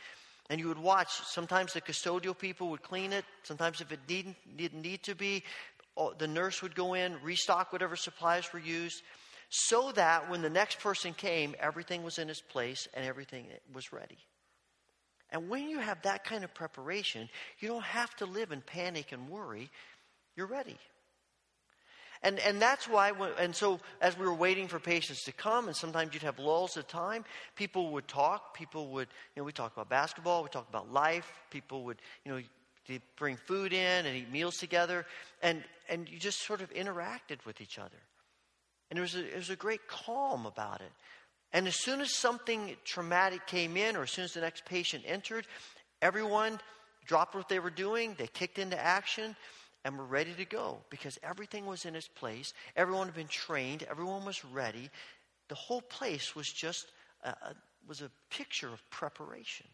And 0.50 0.58
you 0.60 0.66
would 0.66 0.78
watch, 0.78 1.12
sometimes 1.24 1.72
the 1.72 1.80
custodial 1.80 2.36
people 2.36 2.70
would 2.70 2.82
clean 2.82 3.12
it. 3.12 3.24
Sometimes, 3.44 3.80
if 3.80 3.92
it 3.92 4.00
didn't, 4.08 4.34
didn't 4.56 4.82
need 4.82 5.04
to 5.04 5.14
be, 5.14 5.44
the 6.18 6.26
nurse 6.26 6.60
would 6.60 6.74
go 6.74 6.94
in, 6.94 7.14
restock 7.22 7.72
whatever 7.72 7.94
supplies 7.94 8.52
were 8.52 8.58
used, 8.58 9.04
so 9.50 9.92
that 9.92 10.28
when 10.28 10.42
the 10.42 10.50
next 10.50 10.80
person 10.80 11.14
came, 11.14 11.54
everything 11.60 12.02
was 12.02 12.18
in 12.18 12.28
its 12.28 12.40
place 12.40 12.88
and 12.92 13.04
everything 13.04 13.46
was 13.72 13.92
ready. 13.92 14.18
And 15.30 15.48
when 15.48 15.68
you 15.68 15.78
have 15.78 16.02
that 16.02 16.24
kind 16.24 16.44
of 16.44 16.54
preparation, 16.54 17.28
you 17.58 17.68
don't 17.68 17.82
have 17.82 18.14
to 18.16 18.26
live 18.26 18.50
in 18.52 18.60
panic 18.62 19.12
and 19.12 19.28
worry. 19.28 19.70
You're 20.36 20.46
ready. 20.46 20.78
And, 22.22 22.38
and 22.40 22.60
that's 22.60 22.88
why, 22.88 23.12
when, 23.12 23.30
and 23.38 23.54
so 23.54 23.78
as 24.00 24.18
we 24.18 24.24
were 24.24 24.34
waiting 24.34 24.66
for 24.66 24.80
patients 24.80 25.22
to 25.24 25.32
come, 25.32 25.68
and 25.68 25.76
sometimes 25.76 26.14
you'd 26.14 26.24
have 26.24 26.38
lulls 26.38 26.76
of 26.76 26.88
time, 26.88 27.24
people 27.54 27.90
would 27.92 28.08
talk. 28.08 28.56
People 28.56 28.88
would, 28.88 29.08
you 29.36 29.40
know, 29.40 29.44
we 29.44 29.52
talk 29.52 29.72
about 29.72 29.88
basketball, 29.88 30.42
we 30.42 30.48
talk 30.48 30.68
about 30.68 30.92
life. 30.92 31.30
People 31.50 31.84
would, 31.84 31.98
you 32.24 32.32
know, 32.32 32.40
they 32.88 33.00
bring 33.16 33.36
food 33.36 33.72
in 33.72 34.06
and 34.06 34.16
eat 34.16 34.32
meals 34.32 34.56
together. 34.56 35.06
And, 35.42 35.62
and 35.88 36.08
you 36.08 36.18
just 36.18 36.44
sort 36.44 36.60
of 36.60 36.72
interacted 36.72 37.44
with 37.46 37.60
each 37.60 37.78
other. 37.78 37.98
And 38.90 38.96
there 38.96 39.02
was 39.02 39.14
a, 39.14 39.22
there 39.22 39.36
was 39.36 39.50
a 39.50 39.56
great 39.56 39.86
calm 39.86 40.46
about 40.46 40.80
it. 40.80 40.90
And 41.52 41.66
as 41.66 41.76
soon 41.76 42.00
as 42.00 42.14
something 42.14 42.76
traumatic 42.84 43.46
came 43.46 43.76
in, 43.76 43.96
or 43.96 44.02
as 44.02 44.10
soon 44.10 44.24
as 44.24 44.34
the 44.34 44.40
next 44.40 44.64
patient 44.64 45.04
entered, 45.06 45.46
everyone 46.02 46.60
dropped 47.06 47.34
what 47.34 47.48
they 47.48 47.58
were 47.58 47.70
doing, 47.70 48.14
they 48.18 48.26
kicked 48.26 48.58
into 48.58 48.78
action, 48.78 49.34
and 49.84 49.96
were 49.96 50.04
ready 50.04 50.34
to 50.34 50.44
go 50.44 50.78
because 50.90 51.18
everything 51.22 51.64
was 51.64 51.84
in 51.84 51.96
its 51.96 52.08
place. 52.08 52.52
Everyone 52.76 53.06
had 53.06 53.14
been 53.14 53.28
trained, 53.28 53.84
everyone 53.84 54.24
was 54.24 54.44
ready. 54.44 54.90
The 55.48 55.54
whole 55.54 55.80
place 55.80 56.36
was 56.36 56.46
just 56.46 56.86
a, 57.24 57.30
a 57.30 57.54
was 57.86 58.02
a 58.02 58.10
picture 58.30 58.68
of 58.68 58.90
preparation. 58.90 59.66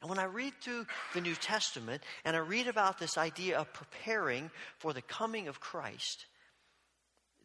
And 0.00 0.10
when 0.10 0.18
I 0.18 0.24
read 0.24 0.52
through 0.60 0.86
the 1.14 1.20
New 1.20 1.34
Testament 1.34 2.02
and 2.24 2.36
I 2.36 2.40
read 2.40 2.68
about 2.68 2.98
this 2.98 3.18
idea 3.18 3.58
of 3.58 3.72
preparing 3.72 4.50
for 4.78 4.92
the 4.92 5.02
coming 5.02 5.48
of 5.48 5.58
Christ, 5.58 6.26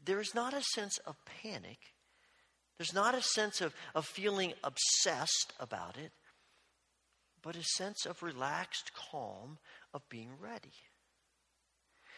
there 0.06 0.20
is 0.20 0.36
not 0.36 0.54
a 0.54 0.62
sense 0.62 1.00
of 1.00 1.16
panic. 1.42 1.80
There's 2.78 2.94
not 2.94 3.16
a 3.16 3.22
sense 3.22 3.62
of, 3.62 3.74
of 3.94 4.06
feeling 4.06 4.54
obsessed 4.64 5.54
about 5.60 5.98
it, 5.98 6.12
but 7.42 7.56
a 7.56 7.64
sense 7.64 8.06
of 8.06 8.24
relaxed 8.24 8.92
calm 8.94 9.60
of 9.94 10.08
being 10.10 10.32
ready. 10.40 10.74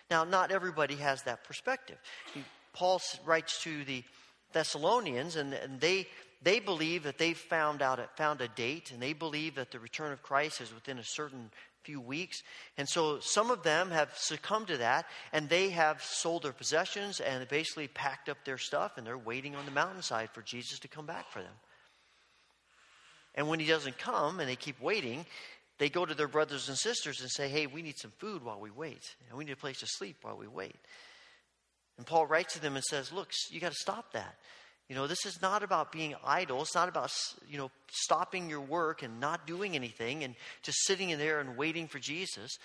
Now, 0.10 0.24
not 0.24 0.52
everybody 0.52 0.96
has 0.96 1.24
that 1.24 1.44
perspective. 1.44 1.98
Paul 2.74 3.02
writes 3.26 3.62
to 3.64 3.84
the 3.84 4.04
Thessalonians, 4.54 5.36
and, 5.36 5.54
and 5.54 5.80
they 5.80 6.08
they 6.42 6.60
believe 6.60 7.04
that 7.04 7.18
they've 7.18 7.38
found 7.38 7.82
out 7.82 8.00
found 8.18 8.40
a 8.42 8.48
date, 8.48 8.92
and 8.92 9.02
they 9.02 9.14
believe 9.14 9.56
that 9.56 9.72
the 9.72 9.80
return 9.80 10.12
of 10.12 10.22
Christ 10.22 10.62
is 10.62 10.74
within 10.74 11.00
a 11.00 11.04
certain 11.04 11.50
few 11.86 12.02
weeks. 12.02 12.42
And 12.78 12.88
so 12.90 13.20
some 13.20 13.52
of 13.52 13.64
them 13.64 13.92
have 13.92 14.12
succumbed 14.16 14.68
to 14.68 14.78
that, 14.78 15.06
and 15.32 15.48
they 15.48 15.70
have 15.70 16.04
sold 16.04 16.44
their 16.44 16.52
possessions 16.52 17.20
and 17.20 17.48
basically 17.48 17.88
packed 17.88 18.30
up 18.30 18.38
their 18.44 18.58
stuff, 18.58 18.98
and 18.98 19.06
they're 19.06 19.18
waiting 19.18 19.56
on 19.56 19.66
the 19.66 19.72
mountainside 19.72 20.30
for 20.32 20.42
Jesus 20.42 20.80
to 20.80 20.88
come 20.88 21.06
back 21.06 21.32
for 21.32 21.40
them. 21.40 21.54
And 23.36 23.48
when 23.48 23.60
he 23.60 23.68
doesn't 23.68 23.98
come, 23.98 24.40
and 24.40 24.50
they 24.50 24.56
keep 24.56 24.82
waiting, 24.82 25.26
they 25.78 25.90
go 25.90 26.06
to 26.06 26.14
their 26.14 26.28
brothers 26.28 26.70
and 26.70 26.78
sisters 26.78 27.22
and 27.22 27.30
say, 27.30 27.50
Hey, 27.50 27.68
we 27.68 27.82
need 27.82 27.98
some 27.98 28.14
food 28.18 28.44
while 28.44 28.60
we 28.60 28.72
wait, 28.72 29.16
and 29.30 29.38
we 29.38 29.46
need 29.46 29.52
a 29.52 29.58
place 29.58 29.80
to 29.80 29.88
sleep 29.88 30.18
while 30.22 30.38
we 30.38 30.48
wait. 30.48 30.76
And 31.98 32.06
Paul 32.06 32.26
writes 32.26 32.54
to 32.54 32.62
them 32.62 32.76
and 32.76 32.84
says, 32.84 33.12
Look, 33.12 33.32
you 33.50 33.60
got 33.60 33.72
to 33.72 33.78
stop 33.78 34.14
that. 34.14 34.36
You 34.88 34.96
know, 34.96 35.08
this 35.08 35.26
is 35.26 35.42
not 35.42 35.64
about 35.64 35.92
being 35.92 36.14
idle. 36.24 36.62
It's 36.62 36.76
not 36.76 36.90
about, 36.90 37.12
you 37.50 37.58
know, 37.58 37.72
stopping 37.92 38.50
your 38.50 38.62
work 38.62 39.02
and 39.02 39.20
not 39.20 39.48
doing 39.48 39.76
anything 39.76 40.24
and 40.24 40.36
just 40.62 40.86
sitting 40.86 41.10
in 41.10 41.18
there 41.18 41.40
and 41.40 41.58
waiting 41.58 41.88
for 41.88 41.98
Jesus. 41.98 42.58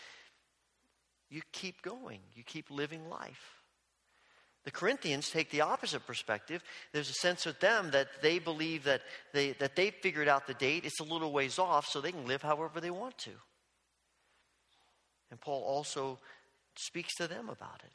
You 1.31 1.41
keep 1.53 1.81
going, 1.81 2.21
you 2.35 2.43
keep 2.43 2.71
living 2.71 3.09
life. 3.09 3.61
The 4.64 4.71
Corinthians 4.71 5.31
take 5.31 5.51
the 5.51 5.62
opposite 5.62 6.07
perspective. 6.07 6.62
There's 6.93 7.09
a 7.09 7.14
sense 7.14 7.47
with 7.47 7.61
them 7.61 7.93
that 7.93 8.09
they 8.21 8.39
believe 8.39 8.85
that 8.85 9.01
they, 9.33 9.53
that 9.53 9.75
they've 9.75 9.95
figured 10.03 10.29
out 10.29 10.47
the 10.47 10.55
date. 10.55 10.85
It's 10.85 11.01
a 11.01 11.05
little 11.05 11.33
ways 11.33 11.59
off, 11.59 11.87
so 11.87 12.01
they 12.01 12.12
can 12.12 12.27
live 12.27 12.43
however 12.43 12.79
they 12.81 12.91
want 12.91 13.16
to. 13.18 13.31
And 15.31 15.41
Paul 15.41 15.62
also 15.62 16.18
speaks 16.77 17.14
to 17.14 17.27
them 17.27 17.49
about 17.49 17.81
it. 17.85 17.93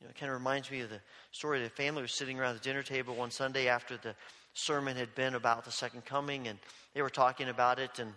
You 0.00 0.06
know, 0.06 0.10
it 0.10 0.18
kind 0.18 0.30
of 0.30 0.38
reminds 0.38 0.70
me 0.70 0.80
of 0.80 0.90
the 0.90 1.00
story 1.32 1.58
of 1.58 1.64
the 1.64 1.70
family 1.70 2.02
was 2.02 2.12
sitting 2.12 2.38
around 2.38 2.54
the 2.54 2.60
dinner 2.60 2.82
table 2.82 3.14
one 3.14 3.30
Sunday 3.30 3.68
after 3.68 3.96
the 3.96 4.14
sermon 4.54 4.96
had 4.96 5.14
been 5.14 5.34
about 5.34 5.64
the 5.64 5.72
second 5.72 6.04
coming, 6.04 6.48
and 6.48 6.58
they 6.94 7.02
were 7.02 7.10
talking 7.10 7.48
about 7.48 7.78
it. 7.78 7.98
And 7.98 8.12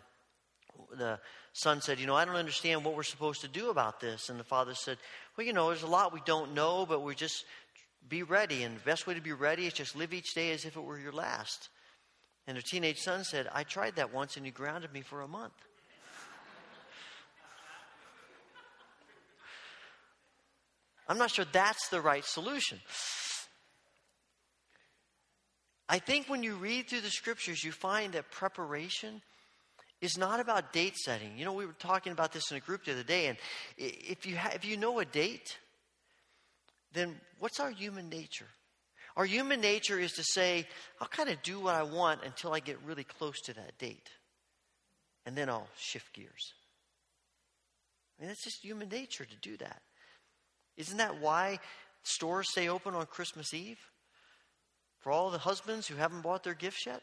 the 0.97 1.19
son 1.53 1.81
said, 1.81 1.99
You 1.99 2.07
know, 2.07 2.15
I 2.15 2.25
don't 2.25 2.35
understand 2.35 2.83
what 2.83 2.95
we're 2.95 3.03
supposed 3.03 3.41
to 3.41 3.47
do 3.47 3.69
about 3.69 3.99
this. 3.99 4.29
And 4.29 4.39
the 4.39 4.43
father 4.43 4.75
said, 4.75 4.97
Well, 5.35 5.45
you 5.45 5.53
know, 5.53 5.67
there's 5.69 5.83
a 5.83 5.87
lot 5.87 6.13
we 6.13 6.21
don't 6.25 6.53
know, 6.53 6.85
but 6.85 7.01
we 7.01 7.15
just 7.15 7.45
be 8.07 8.23
ready. 8.23 8.63
And 8.63 8.77
the 8.77 8.81
best 8.81 9.07
way 9.07 9.13
to 9.13 9.21
be 9.21 9.33
ready 9.33 9.65
is 9.65 9.73
just 9.73 9.95
live 9.95 10.13
each 10.13 10.33
day 10.33 10.51
as 10.51 10.65
if 10.65 10.77
it 10.77 10.83
were 10.83 10.99
your 10.99 11.11
last. 11.11 11.69
And 12.47 12.57
the 12.57 12.61
teenage 12.61 13.01
son 13.01 13.23
said, 13.23 13.49
I 13.53 13.63
tried 13.63 13.97
that 13.97 14.13
once, 14.13 14.37
and 14.37 14.45
you 14.45 14.51
grounded 14.51 14.93
me 14.93 15.01
for 15.01 15.21
a 15.21 15.27
month. 15.27 15.66
I'm 21.07 21.17
not 21.17 21.31
sure 21.31 21.45
that's 21.51 21.87
the 21.89 22.01
right 22.01 22.25
solution. 22.25 22.79
I 25.89 25.99
think 25.99 26.27
when 26.27 26.43
you 26.43 26.55
read 26.55 26.89
through 26.89 27.01
the 27.01 27.09
scriptures, 27.09 27.63
you 27.63 27.71
find 27.71 28.13
that 28.13 28.29
preparation 28.29 29.21
is 30.01 30.17
not 30.17 30.39
about 30.39 30.73
date 30.73 30.97
setting. 30.97 31.37
You 31.37 31.45
know, 31.45 31.53
we 31.53 31.65
were 31.65 31.73
talking 31.73 32.11
about 32.11 32.33
this 32.33 32.51
in 32.51 32.57
a 32.57 32.59
group 32.59 32.85
the 32.85 32.91
other 32.91 33.03
day, 33.03 33.27
and 33.27 33.37
if 33.77 34.25
you, 34.25 34.35
ha- 34.37 34.51
if 34.53 34.65
you 34.65 34.77
know 34.77 34.99
a 34.99 35.05
date, 35.05 35.57
then 36.93 37.15
what's 37.39 37.59
our 37.59 37.71
human 37.71 38.09
nature? 38.09 38.47
Our 39.15 39.25
human 39.25 39.61
nature 39.61 39.97
is 39.97 40.11
to 40.13 40.23
say, 40.23 40.67
I'll 41.01 41.07
kind 41.07 41.29
of 41.29 41.41
do 41.41 41.59
what 41.59 41.73
I 41.73 41.83
want 41.83 42.23
until 42.23 42.53
I 42.53 42.59
get 42.59 42.77
really 42.85 43.03
close 43.03 43.39
to 43.45 43.53
that 43.53 43.77
date. 43.79 44.11
And 45.25 45.35
then 45.35 45.49
I'll 45.49 45.67
shift 45.75 46.13
gears. 46.13 46.53
I 48.17 48.21
mean, 48.21 48.29
that's 48.29 48.43
just 48.43 48.63
human 48.63 48.89
nature 48.89 49.25
to 49.25 49.35
do 49.41 49.57
that. 49.57 49.81
Isn't 50.77 50.97
that 50.97 51.19
why 51.19 51.59
stores 52.03 52.51
stay 52.51 52.69
open 52.69 52.93
on 52.93 53.05
Christmas 53.07 53.53
Eve? 53.53 53.79
For 54.99 55.11
all 55.11 55.29
the 55.29 55.37
husbands 55.37 55.87
who 55.87 55.95
haven't 55.95 56.21
bought 56.21 56.43
their 56.43 56.53
gifts 56.53 56.85
yet? 56.85 57.01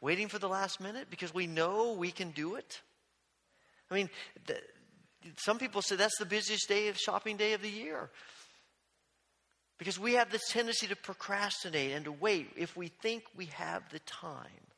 Waiting 0.00 0.28
for 0.28 0.38
the 0.38 0.48
last 0.48 0.80
minute 0.80 1.08
because 1.10 1.34
we 1.34 1.46
know 1.46 1.92
we 1.92 2.10
can 2.10 2.30
do 2.30 2.54
it? 2.54 2.80
I 3.90 3.94
mean, 3.94 4.10
some 5.36 5.58
people 5.58 5.82
say 5.82 5.96
that's 5.96 6.18
the 6.18 6.24
busiest 6.24 6.68
day 6.68 6.88
of 6.88 6.96
shopping 6.96 7.36
day 7.36 7.52
of 7.52 7.62
the 7.62 7.68
year. 7.68 8.10
Because 9.78 9.98
we 9.98 10.14
have 10.14 10.30
this 10.30 10.48
tendency 10.50 10.86
to 10.86 10.96
procrastinate 10.96 11.92
and 11.92 12.04
to 12.04 12.12
wait 12.12 12.50
if 12.56 12.76
we 12.76 12.88
think 12.88 13.24
we 13.34 13.46
have 13.46 13.82
the 13.90 13.98
time. 14.00 14.69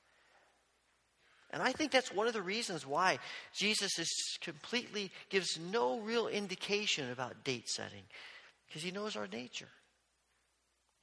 And 1.52 1.62
I 1.62 1.72
think 1.72 1.92
that's 1.92 2.12
one 2.12 2.26
of 2.26 2.32
the 2.32 2.42
reasons 2.42 2.86
why 2.86 3.18
Jesus 3.54 3.98
is 3.98 4.38
completely 4.40 5.10
gives 5.28 5.58
no 5.58 6.00
real 6.00 6.28
indication 6.28 7.10
about 7.10 7.44
date 7.44 7.68
setting 7.68 8.04
because 8.66 8.82
he 8.82 8.90
knows 8.90 9.16
our 9.16 9.26
nature. 9.26 9.68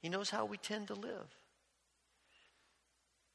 He 0.02 0.08
knows 0.08 0.30
how 0.30 0.46
we 0.46 0.56
tend 0.56 0.88
to 0.88 0.94
live. 0.94 1.26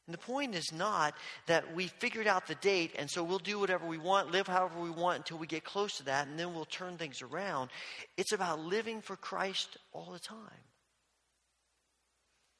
And 0.08 0.14
the 0.14 0.20
point 0.20 0.54
is 0.54 0.72
not 0.72 1.16
that 1.48 1.74
we 1.74 1.88
figured 1.88 2.28
out 2.28 2.48
the 2.48 2.56
date 2.56 2.92
and 3.00 3.10
so 3.10 3.24
we'll 3.24 3.40
do 3.40 3.60
whatever 3.60 3.88
we 3.88 3.98
want, 3.98 4.32
live 4.32 4.46
however 4.46 4.80
we 4.80 4.92
want 4.92 5.18
until 5.18 5.38
we 5.38 5.48
get 5.48 5.64
close 5.64 5.98
to 5.98 6.04
that, 6.04 6.28
and 6.28 6.38
then 6.38 6.54
we'll 6.54 6.66
turn 6.66 6.98
things 6.98 7.22
around. 7.22 7.70
It's 8.18 8.34
about 8.34 8.60
living 8.60 9.02
for 9.02 9.16
Christ 9.16 9.78
all 9.94 10.12
the 10.12 10.20
time. 10.20 10.38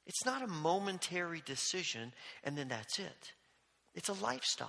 It's 0.06 0.24
not 0.24 0.42
a 0.42 0.46
momentary 0.46 1.42
decision 1.44 2.12
and 2.42 2.56
then 2.56 2.68
that's 2.68 2.98
it. 2.98 3.32
It's 3.96 4.10
a 4.10 4.24
lifestyle. 4.24 4.68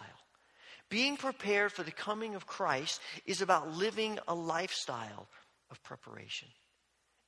Being 0.89 1.17
prepared 1.17 1.73
for 1.73 1.83
the 1.83 1.91
coming 1.91 2.33
of 2.33 2.47
Christ 2.47 3.01
is 3.25 3.41
about 3.41 3.75
living 3.75 4.17
a 4.27 4.33
lifestyle 4.33 5.27
of 5.69 5.83
preparation. 5.83 6.47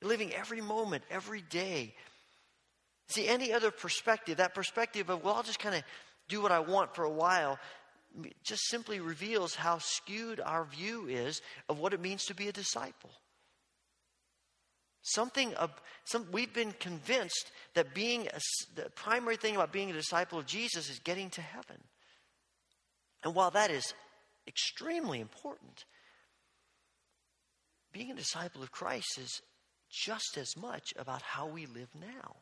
Living 0.02 0.32
every 0.32 0.62
moment, 0.62 1.04
every 1.10 1.42
day. 1.42 1.94
See, 3.08 3.28
any 3.28 3.52
other 3.52 3.70
perspective, 3.70 4.38
that 4.38 4.54
perspective 4.54 5.10
of, 5.10 5.22
well, 5.22 5.34
I'll 5.34 5.42
just 5.42 5.58
kind 5.58 5.74
of 5.74 5.82
do 6.28 6.40
what 6.40 6.52
I 6.52 6.60
want 6.60 6.94
for 6.94 7.04
a 7.04 7.10
while, 7.10 7.58
just 8.42 8.62
simply 8.68 9.00
reveals 9.00 9.54
how 9.54 9.78
skewed 9.78 10.40
our 10.40 10.64
view 10.64 11.06
is 11.06 11.42
of 11.68 11.78
what 11.78 11.92
it 11.92 12.00
means 12.00 12.24
to 12.26 12.34
be 12.34 12.48
a 12.48 12.52
disciple. 12.52 13.10
Something 15.02 15.54
of 15.54 15.70
some 16.04 16.26
we've 16.30 16.52
been 16.52 16.72
convinced 16.72 17.52
that 17.74 17.94
being 17.94 18.28
a, 18.28 18.40
the 18.74 18.90
primary 18.90 19.36
thing 19.36 19.54
about 19.54 19.72
being 19.72 19.90
a 19.90 19.94
disciple 19.94 20.38
of 20.38 20.46
Jesus 20.46 20.90
is 20.90 20.98
getting 20.98 21.30
to 21.30 21.40
heaven. 21.40 21.78
And 23.24 23.34
while 23.34 23.50
that 23.52 23.70
is 23.70 23.94
extremely 24.46 25.20
important, 25.20 25.84
being 27.92 28.10
a 28.10 28.14
disciple 28.14 28.62
of 28.62 28.72
Christ 28.72 29.18
is 29.18 29.40
just 29.90 30.36
as 30.36 30.56
much 30.56 30.92
about 30.96 31.22
how 31.22 31.46
we 31.46 31.66
live 31.66 31.88
now. 31.94 32.36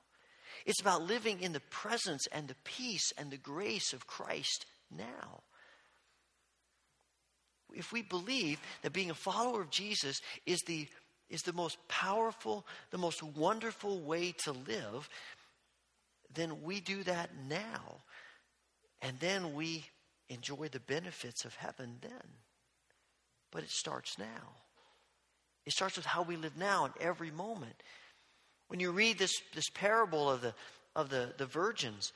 It's 0.67 0.81
about 0.81 1.03
living 1.03 1.41
in 1.41 1.53
the 1.53 1.61
presence 1.61 2.27
and 2.33 2.49
the 2.49 2.57
peace 2.65 3.13
and 3.17 3.31
the 3.31 3.37
grace 3.37 3.93
of 3.93 4.07
Christ 4.07 4.67
now. 4.95 5.43
If 7.73 7.93
we 7.93 8.03
believe 8.03 8.59
that 8.83 8.93
being 8.93 9.11
a 9.11 9.15
follower 9.15 9.63
of 9.63 9.71
Jesus 9.71 10.21
is 10.47 10.61
the 10.67 10.89
is 11.31 11.43
the 11.43 11.53
most 11.53 11.77
powerful, 11.89 12.67
the 12.91 12.99
most 12.99 13.23
wonderful 13.23 14.01
way 14.01 14.33
to 14.45 14.53
live, 14.53 15.09
then 16.35 16.63
we 16.63 16.81
do 16.81 17.03
that 17.05 17.31
now. 17.49 18.03
And 19.03 19.19
then 19.21 19.55
we 19.55 19.85
enjoy 20.29 20.69
the 20.69 20.81
benefits 20.81 21.45
of 21.45 21.55
heaven 21.55 21.99
then. 22.01 22.29
But 23.51 23.63
it 23.63 23.71
starts 23.71 24.19
now. 24.19 24.57
It 25.67 25.73
starts 25.73 25.97
with 25.97 26.07
how 26.07 26.23
we 26.23 26.37
live 26.37 26.57
now 26.57 26.87
in 26.87 26.93
every 27.01 27.31
moment. 27.31 27.83
When 28.69 28.81
you 28.81 28.91
read 28.91 29.19
this, 29.19 29.35
this 29.55 29.69
parable 29.71 30.31
of 30.31 30.41
the, 30.41 30.55
of 30.95 31.09
the, 31.11 31.33
the 31.37 31.47
virgins, 31.47 32.13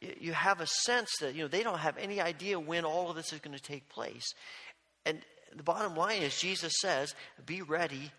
you, 0.00 0.32
have 0.32 0.60
a 0.60 0.66
sense 0.66 1.10
that 1.20 1.34
you 1.34 1.42
know 1.42 1.48
they 1.48 1.62
don't 1.62 1.78
have 1.78 1.96
any 1.96 2.20
idea 2.20 2.58
when 2.58 2.84
all 2.84 3.08
of 3.08 3.16
this 3.16 3.32
is 3.32 3.40
going 3.40 3.56
to 3.56 3.62
take 3.62 3.88
place. 3.88 4.34
And 5.06 5.20
the 5.54 5.62
bottom 5.62 5.96
line 5.96 6.22
is 6.22 6.38
Jesus 6.38 6.72
says, 6.80 7.14
be 7.46 7.62
ready 7.62 8.10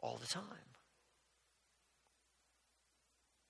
all 0.00 0.18
the 0.20 0.26
time. 0.26 0.44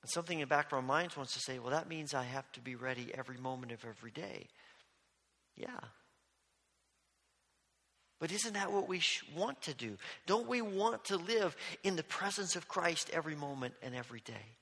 And 0.03 0.11
something 0.11 0.38
in 0.38 0.42
the 0.42 0.46
back 0.46 0.66
of 0.66 0.74
our 0.74 0.82
minds 0.82 1.16
wants 1.16 1.34
to 1.34 1.40
say, 1.40 1.59
well, 1.59 1.70
that 1.70 1.88
means 1.88 2.14
I 2.14 2.24
have 2.24 2.51
to 2.53 2.61
be 2.61 2.74
ready 2.74 3.12
every 3.14 3.36
moment 3.36 3.72
of 3.72 3.84
every 3.84 4.11
day. 4.11 4.46
Yeah. 5.57 5.80
But 8.20 8.32
isn't 8.32 8.55
that 8.55 8.72
what 8.72 8.88
we 8.88 9.01
sh- 9.01 9.22
want 9.36 9.62
to 9.62 9.74
do? 9.74 9.96
Don't 10.26 10.49
we 10.49 10.61
want 10.61 11.05
to 11.07 11.16
live 11.16 11.57
in 11.84 11.96
the 11.96 12.03
presence 12.03 12.57
of 12.57 12.68
Christ 12.68 13.11
every 13.12 13.36
moment 13.36 13.74
and 13.82 13.94
every 13.94 14.20
day? 14.20 14.57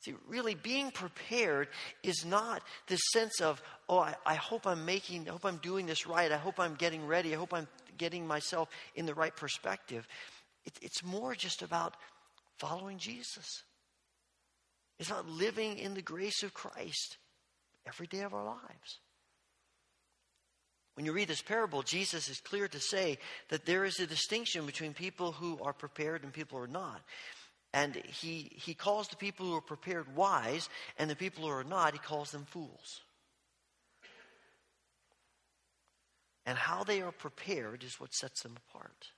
See, 0.00 0.14
really, 0.28 0.54
being 0.54 0.90
prepared 0.92 1.68
is 2.04 2.24
not 2.24 2.62
this 2.86 3.00
sense 3.12 3.40
of, 3.40 3.60
oh, 3.88 3.98
I, 3.98 4.14
I, 4.24 4.34
hope 4.36 4.66
I'm 4.66 4.84
making, 4.84 5.28
I 5.28 5.32
hope 5.32 5.44
I'm 5.44 5.56
doing 5.56 5.86
this 5.86 6.06
right. 6.06 6.30
I 6.30 6.36
hope 6.36 6.60
I'm 6.60 6.74
getting 6.74 7.04
ready. 7.04 7.34
I 7.34 7.38
hope 7.38 7.52
I'm 7.52 7.66
getting 7.96 8.26
myself 8.26 8.68
in 8.94 9.06
the 9.06 9.14
right 9.14 9.34
perspective. 9.34 10.06
It, 10.64 10.78
it's 10.82 11.02
more 11.02 11.34
just 11.34 11.62
about 11.62 11.96
following 12.58 12.98
Jesus. 12.98 13.64
It's 15.00 15.10
about 15.10 15.28
living 15.28 15.78
in 15.78 15.94
the 15.94 16.02
grace 16.02 16.42
of 16.42 16.54
Christ 16.54 17.16
every 17.86 18.06
day 18.06 18.20
of 18.20 18.34
our 18.34 18.44
lives. 18.44 19.00
When 20.94 21.06
you 21.06 21.12
read 21.12 21.28
this 21.28 21.42
parable, 21.42 21.82
Jesus 21.82 22.28
is 22.28 22.40
clear 22.40 22.66
to 22.66 22.80
say 22.80 23.18
that 23.50 23.64
there 23.64 23.84
is 23.84 24.00
a 24.00 24.06
distinction 24.06 24.66
between 24.66 24.94
people 24.94 25.30
who 25.30 25.58
are 25.62 25.72
prepared 25.72 26.24
and 26.24 26.32
people 26.32 26.58
who 26.58 26.64
are 26.64 26.68
not. 26.68 27.00
And 27.72 27.96
he, 27.96 28.50
he 28.54 28.74
calls 28.74 29.08
the 29.08 29.16
people 29.16 29.46
who 29.46 29.56
are 29.56 29.60
prepared 29.60 30.16
wise, 30.16 30.68
and 30.98 31.10
the 31.10 31.16
people 31.16 31.44
who 31.44 31.50
are 31.50 31.64
not, 31.64 31.92
he 31.92 31.98
calls 31.98 32.30
them 32.30 32.46
fools. 32.46 33.02
And 36.46 36.56
how 36.56 36.82
they 36.82 37.02
are 37.02 37.12
prepared 37.12 37.84
is 37.84 38.00
what 38.00 38.14
sets 38.14 38.42
them 38.42 38.56
apart. 38.56 39.08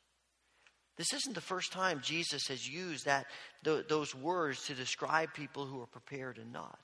This 0.96 1.12
isn't 1.14 1.34
the 1.34 1.40
first 1.40 1.72
time 1.72 2.00
Jesus 2.02 2.48
has 2.48 2.66
used 2.66 3.06
that, 3.06 3.26
th- 3.64 3.86
those 3.88 4.14
words 4.14 4.66
to 4.66 4.74
describe 4.74 5.32
people 5.32 5.64
who 5.64 5.80
are 5.80 5.86
prepared 5.86 6.38
and 6.38 6.52
not. 6.52 6.80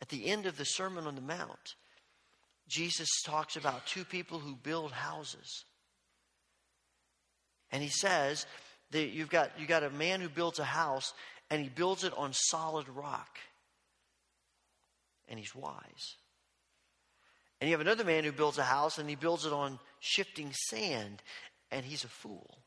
At 0.00 0.10
the 0.10 0.26
end 0.26 0.46
of 0.46 0.56
the 0.56 0.64
Sermon 0.64 1.06
on 1.06 1.14
the 1.14 1.20
Mount, 1.20 1.74
Jesus 2.68 3.08
talks 3.24 3.56
about 3.56 3.86
two 3.86 4.04
people 4.04 4.38
who 4.38 4.54
build 4.54 4.92
houses. 4.92 5.64
And 7.72 7.82
he 7.82 7.88
says 7.88 8.46
you've 8.92 9.30
got, 9.30 9.52
you've 9.58 9.68
got 9.68 9.82
a 9.82 9.90
man 9.90 10.20
who 10.20 10.28
builds 10.28 10.58
a 10.58 10.64
house 10.64 11.12
and 11.50 11.62
he 11.62 11.68
builds 11.68 12.04
it 12.04 12.12
on 12.16 12.32
solid 12.32 12.88
rock. 12.88 13.38
And 15.28 15.38
he's 15.38 15.54
wise. 15.54 16.16
And 17.60 17.68
you 17.68 17.74
have 17.74 17.80
another 17.80 18.04
man 18.04 18.24
who 18.24 18.32
builds 18.32 18.58
a 18.58 18.64
house 18.64 18.98
and 18.98 19.08
he 19.08 19.16
builds 19.16 19.44
it 19.44 19.52
on 19.52 19.78
shifting 20.00 20.52
sand 20.52 21.22
and 21.70 21.84
he's 21.84 22.04
a 22.04 22.08
fool. 22.08 22.58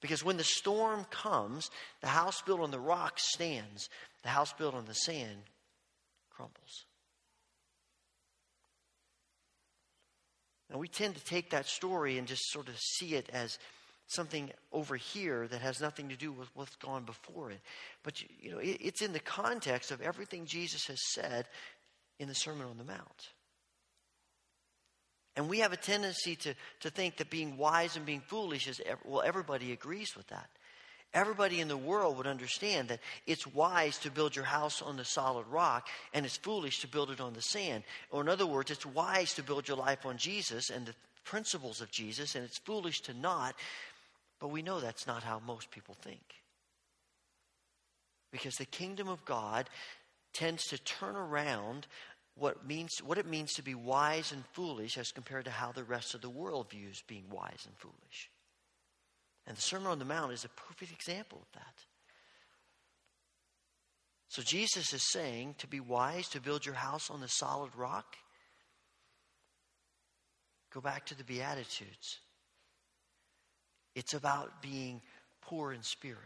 Because 0.00 0.24
when 0.24 0.36
the 0.36 0.44
storm 0.44 1.04
comes, 1.10 1.70
the 2.00 2.08
house 2.08 2.42
built 2.42 2.60
on 2.60 2.72
the 2.72 2.80
rock 2.80 3.18
stands, 3.18 3.88
the 4.22 4.30
house 4.30 4.52
built 4.52 4.74
on 4.74 4.86
the 4.86 4.94
sand 4.94 5.42
crumbles. 6.30 6.86
Now, 10.70 10.78
we 10.78 10.88
tend 10.88 11.14
to 11.16 11.24
take 11.24 11.50
that 11.50 11.66
story 11.66 12.18
and 12.18 12.26
just 12.26 12.50
sort 12.50 12.68
of 12.68 12.78
see 12.78 13.14
it 13.14 13.28
as 13.32 13.58
something 14.14 14.50
over 14.72 14.96
here 14.96 15.46
that 15.48 15.60
has 15.60 15.80
nothing 15.80 16.08
to 16.08 16.16
do 16.16 16.32
with 16.32 16.48
what's 16.54 16.76
gone 16.76 17.04
before 17.04 17.50
it. 17.50 17.60
But, 18.02 18.22
you 18.40 18.50
know, 18.50 18.58
it's 18.60 19.02
in 19.02 19.12
the 19.12 19.20
context 19.20 19.90
of 19.90 20.00
everything 20.00 20.46
Jesus 20.46 20.86
has 20.86 21.00
said 21.12 21.46
in 22.18 22.28
the 22.28 22.34
Sermon 22.34 22.66
on 22.66 22.78
the 22.78 22.84
Mount. 22.84 23.28
And 25.34 25.48
we 25.48 25.60
have 25.60 25.72
a 25.72 25.78
tendency 25.78 26.36
to, 26.36 26.54
to 26.80 26.90
think 26.90 27.16
that 27.16 27.30
being 27.30 27.56
wise 27.56 27.96
and 27.96 28.04
being 28.04 28.20
foolish 28.20 28.68
is, 28.68 28.80
well, 29.04 29.22
everybody 29.22 29.72
agrees 29.72 30.14
with 30.16 30.26
that. 30.28 30.50
Everybody 31.14 31.60
in 31.60 31.68
the 31.68 31.76
world 31.76 32.16
would 32.16 32.26
understand 32.26 32.88
that 32.88 33.00
it's 33.26 33.46
wise 33.46 33.98
to 33.98 34.10
build 34.10 34.34
your 34.34 34.46
house 34.46 34.80
on 34.80 34.96
the 34.96 35.04
solid 35.04 35.46
rock 35.48 35.88
and 36.14 36.24
it's 36.24 36.38
foolish 36.38 36.80
to 36.80 36.88
build 36.88 37.10
it 37.10 37.20
on 37.20 37.34
the 37.34 37.42
sand. 37.42 37.84
Or, 38.10 38.22
in 38.22 38.28
other 38.28 38.46
words, 38.46 38.70
it's 38.70 38.86
wise 38.86 39.34
to 39.34 39.42
build 39.42 39.68
your 39.68 39.76
life 39.76 40.06
on 40.06 40.16
Jesus 40.16 40.70
and 40.70 40.86
the 40.86 40.94
principles 41.24 41.80
of 41.80 41.90
Jesus 41.90 42.34
and 42.34 42.44
it's 42.44 42.58
foolish 42.58 43.00
to 43.02 43.14
not. 43.14 43.54
But 44.42 44.50
we 44.50 44.60
know 44.60 44.80
that's 44.80 45.06
not 45.06 45.22
how 45.22 45.38
most 45.38 45.70
people 45.70 45.94
think. 46.02 46.34
Because 48.32 48.56
the 48.56 48.64
kingdom 48.64 49.06
of 49.06 49.24
God 49.24 49.70
tends 50.34 50.64
to 50.64 50.78
turn 50.78 51.14
around 51.14 51.86
what, 52.34 52.66
means, 52.66 52.90
what 53.04 53.18
it 53.18 53.26
means 53.28 53.52
to 53.52 53.62
be 53.62 53.76
wise 53.76 54.32
and 54.32 54.42
foolish 54.52 54.98
as 54.98 55.12
compared 55.12 55.44
to 55.44 55.52
how 55.52 55.70
the 55.70 55.84
rest 55.84 56.16
of 56.16 56.22
the 56.22 56.28
world 56.28 56.70
views 56.70 57.04
being 57.06 57.26
wise 57.30 57.62
and 57.64 57.76
foolish. 57.76 58.30
And 59.46 59.56
the 59.56 59.62
Sermon 59.62 59.92
on 59.92 60.00
the 60.00 60.04
Mount 60.04 60.32
is 60.32 60.44
a 60.44 60.48
perfect 60.48 60.90
example 60.90 61.38
of 61.40 61.52
that. 61.60 61.74
So 64.28 64.42
Jesus 64.42 64.92
is 64.92 65.08
saying 65.12 65.54
to 65.58 65.68
be 65.68 65.78
wise, 65.78 66.26
to 66.30 66.40
build 66.40 66.66
your 66.66 66.74
house 66.74 67.10
on 67.10 67.20
the 67.20 67.28
solid 67.28 67.70
rock. 67.76 68.16
Go 70.74 70.80
back 70.80 71.06
to 71.06 71.14
the 71.16 71.22
Beatitudes. 71.22 72.18
It's 73.94 74.14
about 74.14 74.62
being 74.62 75.00
poor 75.42 75.72
in 75.72 75.82
spirit. 75.82 76.18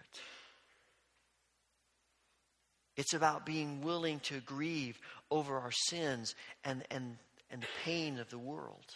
It's 2.96 3.12
about 3.12 3.44
being 3.44 3.82
willing 3.82 4.20
to 4.20 4.40
grieve 4.40 4.98
over 5.30 5.58
our 5.58 5.72
sins 5.72 6.34
and, 6.64 6.84
and, 6.90 7.18
and 7.50 7.62
the 7.62 7.66
pain 7.84 8.18
of 8.18 8.30
the 8.30 8.38
world. 8.38 8.94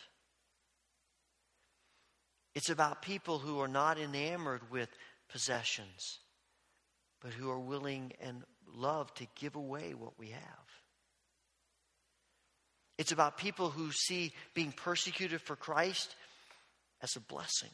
It's 2.54 2.70
about 2.70 3.02
people 3.02 3.38
who 3.38 3.60
are 3.60 3.68
not 3.68 3.98
enamored 3.98 4.62
with 4.70 4.88
possessions, 5.28 6.18
but 7.20 7.32
who 7.32 7.50
are 7.50 7.60
willing 7.60 8.12
and 8.20 8.42
love 8.74 9.12
to 9.14 9.26
give 9.38 9.54
away 9.54 9.94
what 9.94 10.18
we 10.18 10.30
have. 10.30 10.42
It's 12.98 13.12
about 13.12 13.38
people 13.38 13.70
who 13.70 13.92
see 13.92 14.32
being 14.54 14.72
persecuted 14.72 15.40
for 15.40 15.56
Christ 15.56 16.14
as 17.02 17.16
a 17.16 17.20
blessing. 17.20 17.70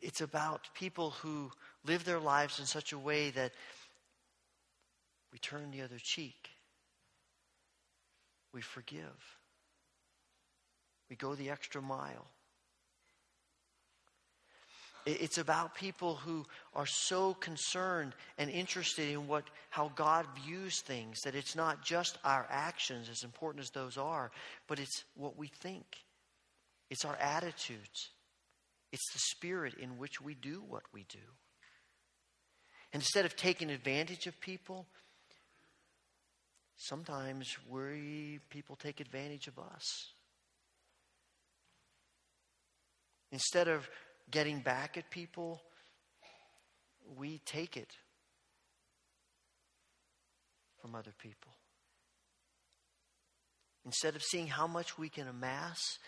It's 0.00 0.20
about 0.20 0.68
people 0.74 1.10
who 1.10 1.50
live 1.84 2.04
their 2.04 2.20
lives 2.20 2.58
in 2.58 2.66
such 2.66 2.92
a 2.92 2.98
way 2.98 3.30
that 3.30 3.52
we 5.32 5.38
turn 5.38 5.70
the 5.70 5.82
other 5.82 5.98
cheek. 5.98 6.50
We 8.52 8.60
forgive. 8.60 9.38
We 11.08 11.16
go 11.16 11.34
the 11.34 11.50
extra 11.50 11.80
mile. 11.80 12.26
It's 15.06 15.38
about 15.38 15.74
people 15.74 16.16
who 16.16 16.44
are 16.74 16.86
so 16.86 17.32
concerned 17.34 18.12
and 18.36 18.50
interested 18.50 19.10
in 19.10 19.26
what 19.26 19.44
how 19.70 19.90
God 19.94 20.26
views 20.44 20.80
things 20.80 21.22
that 21.22 21.34
it's 21.34 21.56
not 21.56 21.82
just 21.82 22.18
our 22.22 22.46
actions, 22.50 23.08
as 23.08 23.24
important 23.24 23.64
as 23.64 23.70
those 23.70 23.96
are, 23.96 24.30
but 24.68 24.78
it's 24.78 25.04
what 25.14 25.38
we 25.38 25.48
think. 25.48 25.86
It's 26.90 27.04
our 27.04 27.16
attitudes. 27.16 28.10
It's 28.92 29.12
the 29.12 29.18
spirit 29.18 29.74
in 29.74 29.98
which 29.98 30.20
we 30.20 30.34
do 30.34 30.62
what 30.66 30.82
we 30.92 31.04
do. 31.08 31.18
Instead 32.92 33.24
of 33.24 33.36
taking 33.36 33.70
advantage 33.70 34.26
of 34.26 34.40
people, 34.40 34.86
sometimes 36.76 37.56
we 37.68 38.40
people 38.50 38.74
take 38.74 39.00
advantage 39.00 39.46
of 39.46 39.58
us. 39.58 39.84
Instead 43.30 43.68
of 43.68 43.88
getting 44.30 44.58
back 44.58 44.96
at 44.96 45.08
people, 45.10 45.62
we 47.16 47.38
take 47.44 47.76
it 47.76 47.92
from 50.80 50.96
other 50.96 51.12
people. 51.18 51.52
Instead 53.84 54.16
of 54.16 54.22
seeing 54.22 54.46
how 54.46 54.66
much 54.66 54.98
we 54.98 55.08
can 55.08 55.28
amass, 55.28 55.98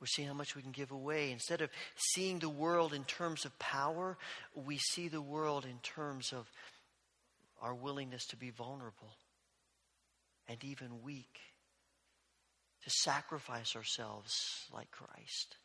we're 0.00 0.06
seeing 0.06 0.28
how 0.28 0.34
much 0.34 0.54
we 0.54 0.62
can 0.62 0.72
give 0.72 0.90
away. 0.90 1.30
Instead 1.32 1.62
of 1.62 1.70
seeing 1.96 2.38
the 2.38 2.48
world 2.48 2.92
in 2.92 3.04
terms 3.04 3.44
of 3.44 3.58
power, 3.58 4.18
we 4.54 4.78
see 4.78 5.08
the 5.08 5.22
world 5.22 5.64
in 5.64 5.78
terms 5.82 6.32
of 6.32 6.50
our 7.62 7.74
willingness 7.74 8.26
to 8.26 8.36
be 8.36 8.50
vulnerable 8.50 9.14
and 10.48 10.62
even 10.62 11.02
weak, 11.02 11.40
to 12.84 12.90
sacrifice 12.90 13.74
ourselves 13.74 14.66
like 14.72 14.90
Christ. 14.90 15.56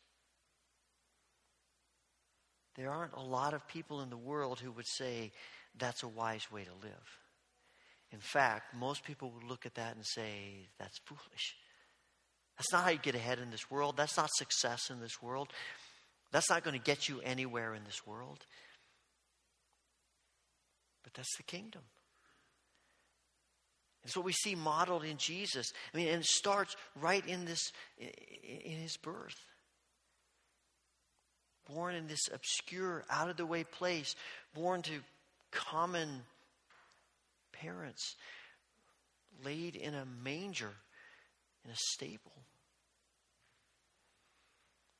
There 2.74 2.90
aren't 2.90 3.12
a 3.12 3.20
lot 3.20 3.52
of 3.52 3.68
people 3.68 4.00
in 4.00 4.08
the 4.08 4.16
world 4.16 4.58
who 4.58 4.72
would 4.72 4.86
say 4.86 5.30
that's 5.78 6.02
a 6.02 6.08
wise 6.08 6.50
way 6.50 6.64
to 6.64 6.86
live. 6.86 7.18
In 8.12 8.18
fact, 8.18 8.74
most 8.74 9.04
people 9.04 9.30
would 9.30 9.44
look 9.44 9.66
at 9.66 9.74
that 9.74 9.94
and 9.94 10.04
say 10.04 10.68
that's 10.78 10.98
foolish. 10.98 11.56
That's 12.62 12.72
not 12.72 12.84
how 12.84 12.90
you 12.90 12.98
get 12.98 13.16
ahead 13.16 13.40
in 13.40 13.50
this 13.50 13.72
world. 13.72 13.96
That's 13.96 14.16
not 14.16 14.30
success 14.32 14.88
in 14.88 15.00
this 15.00 15.20
world. 15.20 15.48
That's 16.30 16.48
not 16.48 16.62
going 16.62 16.78
to 16.78 16.84
get 16.84 17.08
you 17.08 17.20
anywhere 17.24 17.74
in 17.74 17.82
this 17.82 18.06
world. 18.06 18.38
But 21.02 21.12
that's 21.12 21.36
the 21.36 21.42
kingdom. 21.42 21.82
It's 24.04 24.16
what 24.16 24.24
we 24.24 24.30
see 24.30 24.54
modeled 24.54 25.02
in 25.02 25.16
Jesus. 25.16 25.72
I 25.92 25.96
mean, 25.96 26.06
and 26.06 26.20
it 26.20 26.26
starts 26.26 26.76
right 26.94 27.26
in 27.26 27.46
this, 27.46 27.72
in 27.98 28.78
his 28.78 28.96
birth. 28.96 29.34
Born 31.68 31.96
in 31.96 32.06
this 32.06 32.28
obscure, 32.32 33.02
out 33.10 33.28
of 33.28 33.36
the 33.36 33.44
way 33.44 33.64
place, 33.64 34.14
born 34.54 34.82
to 34.82 35.00
common 35.50 36.22
parents, 37.50 38.14
laid 39.44 39.74
in 39.74 39.94
a 39.94 40.06
manger, 40.22 40.70
in 41.64 41.72
a 41.72 41.76
stable. 41.76 42.30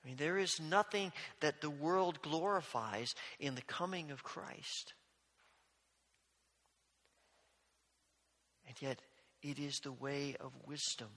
I 0.03 0.09
mean, 0.09 0.16
there 0.16 0.38
is 0.38 0.61
nothing 0.61 1.12
that 1.40 1.61
the 1.61 1.70
world 1.70 2.20
glorifies 2.22 3.14
in 3.38 3.55
the 3.55 3.62
coming 3.62 4.11
of 4.11 4.24
Christ. 4.24 4.94
And 8.66 8.74
yet, 8.80 9.00
it 9.42 9.59
is 9.59 9.78
the 9.78 9.92
way 9.92 10.36
of 10.40 10.53
wisdom, 10.66 11.09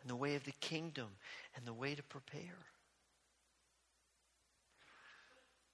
and 0.00 0.10
the 0.10 0.16
way 0.16 0.36
of 0.36 0.44
the 0.44 0.52
kingdom, 0.60 1.08
and 1.56 1.66
the 1.66 1.72
way 1.72 1.94
to 1.94 2.02
prepare. 2.02 2.58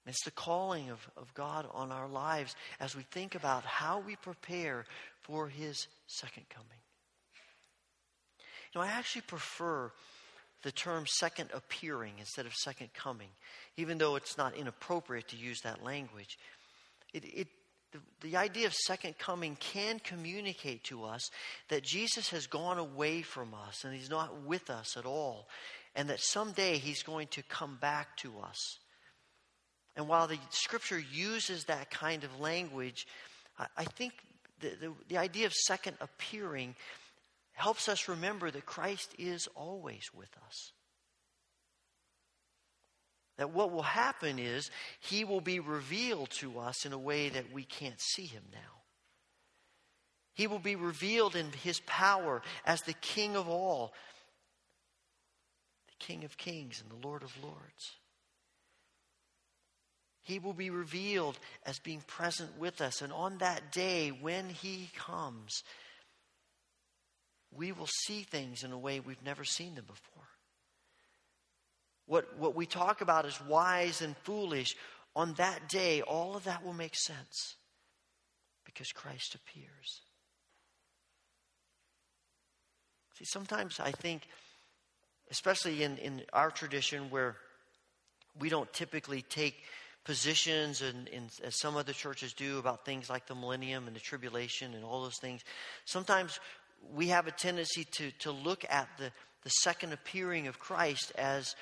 It's 0.07 0.23
the 0.23 0.31
calling 0.31 0.89
of, 0.89 1.05
of 1.17 1.33
God 1.33 1.67
on 1.73 1.91
our 1.91 2.07
lives 2.07 2.55
as 2.79 2.95
we 2.95 3.03
think 3.11 3.35
about 3.35 3.65
how 3.65 3.99
we 3.99 4.15
prepare 4.15 4.85
for 5.21 5.49
His 5.49 5.87
second 6.07 6.47
coming. 6.49 6.79
You 8.73 8.79
know, 8.79 8.87
I 8.87 8.87
actually 8.87 9.23
prefer 9.23 9.91
the 10.63 10.71
term 10.71 11.05
second 11.07 11.49
appearing 11.53 12.13
instead 12.19 12.45
of 12.45 12.53
second 12.53 12.93
coming, 12.93 13.29
even 13.77 13.97
though 13.97 14.15
it's 14.15 14.37
not 14.37 14.55
inappropriate 14.55 15.27
to 15.29 15.37
use 15.37 15.61
that 15.61 15.83
language. 15.83 16.37
It, 17.13 17.23
it, 17.25 17.47
the, 17.91 17.99
the 18.21 18.37
idea 18.37 18.67
of 18.67 18.73
second 18.73 19.17
coming 19.17 19.55
can 19.59 19.99
communicate 19.99 20.83
to 20.85 21.05
us 21.05 21.29
that 21.69 21.83
Jesus 21.83 22.29
has 22.29 22.47
gone 22.47 22.77
away 22.77 23.21
from 23.21 23.53
us 23.53 23.83
and 23.83 23.93
He's 23.93 24.09
not 24.09 24.43
with 24.43 24.69
us 24.69 24.97
at 24.97 25.05
all, 25.05 25.47
and 25.95 26.09
that 26.09 26.19
someday 26.19 26.77
He's 26.77 27.03
going 27.03 27.27
to 27.27 27.43
come 27.43 27.77
back 27.79 28.17
to 28.17 28.39
us. 28.39 28.79
And 29.95 30.07
while 30.07 30.27
the 30.27 30.37
scripture 30.49 30.99
uses 30.99 31.65
that 31.65 31.89
kind 31.89 32.23
of 32.23 32.39
language, 32.39 33.07
I, 33.57 33.67
I 33.77 33.83
think 33.83 34.13
the, 34.59 34.69
the, 34.69 34.93
the 35.09 35.17
idea 35.17 35.45
of 35.45 35.53
second 35.53 35.97
appearing 36.01 36.75
helps 37.57 37.89
us 37.89 38.07
remember 38.07 38.51
that 38.51 38.67
Christ 38.67 39.15
is 39.17 39.47
always 39.55 40.11
with 40.13 40.29
us. 40.45 40.73
That 43.37 43.49
what 43.49 43.71
will 43.71 43.81
happen 43.81 44.37
is 44.37 44.69
he 44.99 45.23
will 45.23 45.41
be 45.41 45.59
revealed 45.59 46.29
to 46.39 46.59
us 46.59 46.85
in 46.85 46.93
a 46.93 46.99
way 46.99 47.29
that 47.29 47.51
we 47.51 47.63
can't 47.63 47.99
see 47.99 48.25
him 48.25 48.43
now. 48.53 48.83
He 50.35 50.45
will 50.45 50.59
be 50.59 50.75
revealed 50.75 51.35
in 51.35 51.51
his 51.51 51.79
power 51.87 52.43
as 52.63 52.81
the 52.81 52.93
King 52.93 53.35
of 53.35 53.49
all, 53.49 53.91
the 55.87 56.05
King 56.05 56.25
of 56.25 56.37
kings 56.37 56.79
and 56.79 56.91
the 56.91 57.07
Lord 57.07 57.23
of 57.23 57.43
lords. 57.43 57.95
He 60.21 60.37
will 60.37 60.53
be 60.53 60.69
revealed 60.69 61.39
as 61.65 61.79
being 61.79 62.01
present 62.01 62.59
with 62.59 62.81
us. 62.81 63.01
And 63.01 63.11
on 63.11 63.39
that 63.39 63.71
day, 63.71 64.09
when 64.09 64.49
He 64.49 64.89
comes, 64.95 65.63
we 67.51 67.71
will 67.71 67.89
see 68.05 68.21
things 68.21 68.63
in 68.63 68.71
a 68.71 68.77
way 68.77 68.99
we've 68.99 69.23
never 69.23 69.43
seen 69.43 69.75
them 69.75 69.85
before. 69.85 70.23
What, 72.05 72.37
what 72.37 72.55
we 72.55 72.65
talk 72.65 73.01
about 73.01 73.25
as 73.25 73.39
wise 73.41 74.01
and 74.01 74.15
foolish, 74.23 74.75
on 75.15 75.33
that 75.33 75.67
day, 75.67 76.01
all 76.01 76.35
of 76.35 76.45
that 76.45 76.63
will 76.63 76.73
make 76.73 76.95
sense 76.95 77.55
because 78.65 78.91
Christ 78.91 79.35
appears. 79.35 80.01
See, 83.17 83.25
sometimes 83.25 83.79
I 83.79 83.91
think, 83.91 84.27
especially 85.31 85.83
in, 85.83 85.97
in 85.97 86.21
our 86.33 86.51
tradition 86.51 87.09
where 87.09 87.35
we 88.39 88.49
don't 88.49 88.71
typically 88.71 89.23
take 89.23 89.55
positions 90.05 90.81
and, 90.81 91.09
and 91.09 91.29
as 91.43 91.59
some 91.59 91.75
other 91.75 91.91
churches 91.91 92.31
do 92.33 92.59
about 92.59 92.85
things 92.85 93.09
like 93.09 93.27
the 93.27 93.35
millennium 93.35 93.87
and 93.87 93.95
the 93.95 93.99
tribulation 93.99 94.73
and 94.73 94.85
all 94.85 95.03
those 95.03 95.17
things 95.17 95.41
sometimes 95.83 96.39
we 96.93 97.07
have 97.07 97.27
a 97.27 97.31
tendency 97.31 97.85
to, 97.97 98.11
to 98.19 98.31
look 98.31 98.65
at 98.69 98.87
the, 98.97 99.11
the 99.43 99.49
second 99.49 99.93
appearing 99.93 100.47
of 100.47 100.59
christ 100.59 101.11
as 101.17 101.55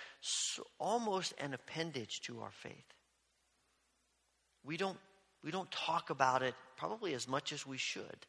almost 0.80 1.34
an 1.40 1.54
appendage 1.54 2.22
to 2.26 2.42
our 2.42 2.52
faith. 2.52 2.94
We 4.64 4.78
don't 4.78 4.98
we 5.44 5.52
don't 5.52 5.70
talk 5.70 6.10
about 6.10 6.42
it 6.42 6.56
probably 6.76 7.14
as 7.14 7.28
much 7.28 7.54
as 7.54 7.68
we 7.68 7.78
should. 7.78 8.26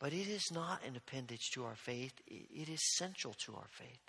But 0.00 0.12
it 0.12 0.28
is 0.28 0.50
not 0.52 0.84
an 0.84 0.96
appendage 0.96 1.50
to 1.54 1.64
our 1.64 1.76
faith. 1.76 2.12
It 2.26 2.68
is 2.68 2.96
central 2.96 3.34
to 3.46 3.54
our 3.54 3.68
faith. 3.70 4.00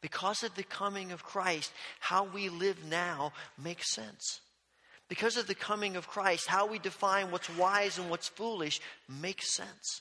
Because 0.00 0.44
of 0.44 0.54
the 0.54 0.62
coming 0.62 1.10
of 1.10 1.24
Christ, 1.24 1.72
how 1.98 2.24
we 2.24 2.48
live 2.48 2.78
now 2.88 3.32
makes 3.58 3.92
sense. 3.92 4.40
Because 5.08 5.36
of 5.36 5.46
the 5.46 5.54
coming 5.54 5.96
of 5.96 6.08
Christ, 6.08 6.46
how 6.46 6.66
we 6.66 6.78
define 6.78 7.30
what's 7.30 7.54
wise 7.56 7.98
and 7.98 8.08
what's 8.08 8.28
foolish 8.28 8.80
makes 9.08 9.54
sense. 9.54 10.00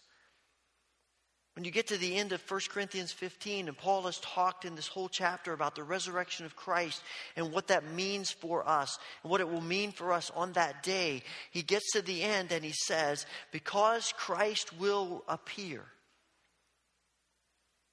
When 1.55 1.65
you 1.65 1.71
get 1.71 1.87
to 1.87 1.97
the 1.97 2.15
end 2.15 2.31
of 2.31 2.41
1 2.49 2.61
Corinthians 2.69 3.11
15, 3.11 3.67
and 3.67 3.77
Paul 3.77 4.03
has 4.03 4.17
talked 4.19 4.65
in 4.65 4.75
this 4.75 4.87
whole 4.87 5.09
chapter 5.09 5.53
about 5.53 5.75
the 5.75 5.83
resurrection 5.83 6.47
of 6.47 6.55
Christ 6.55 7.03
and 7.35 7.51
what 7.51 7.67
that 7.67 7.91
means 7.91 8.31
for 8.31 8.67
us 8.67 8.97
and 9.21 9.29
what 9.29 9.41
it 9.41 9.49
will 9.49 9.61
mean 9.61 9.91
for 9.91 10.13
us 10.13 10.31
on 10.35 10.53
that 10.53 10.81
day, 10.81 11.21
he 11.51 11.61
gets 11.61 11.91
to 11.91 12.01
the 12.01 12.23
end 12.23 12.51
and 12.51 12.65
he 12.65 12.73
says, 12.73 13.27
Because 13.51 14.13
Christ 14.17 14.75
will 14.79 15.23
appear, 15.27 15.83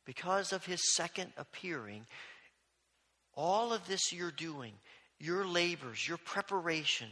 because 0.06 0.54
of 0.54 0.64
his 0.64 0.80
second 0.94 1.30
appearing, 1.36 2.06
all 3.34 3.74
of 3.74 3.86
this 3.86 4.10
you're 4.10 4.30
doing, 4.30 4.72
your 5.20 5.46
labors, 5.46 6.08
your 6.08 6.18
preparation, 6.18 7.08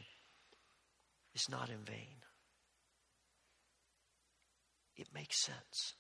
is 1.34 1.48
not 1.50 1.68
in 1.68 1.84
vain. 1.84 2.16
It 4.96 5.08
makes 5.14 5.44
sense. 5.44 5.94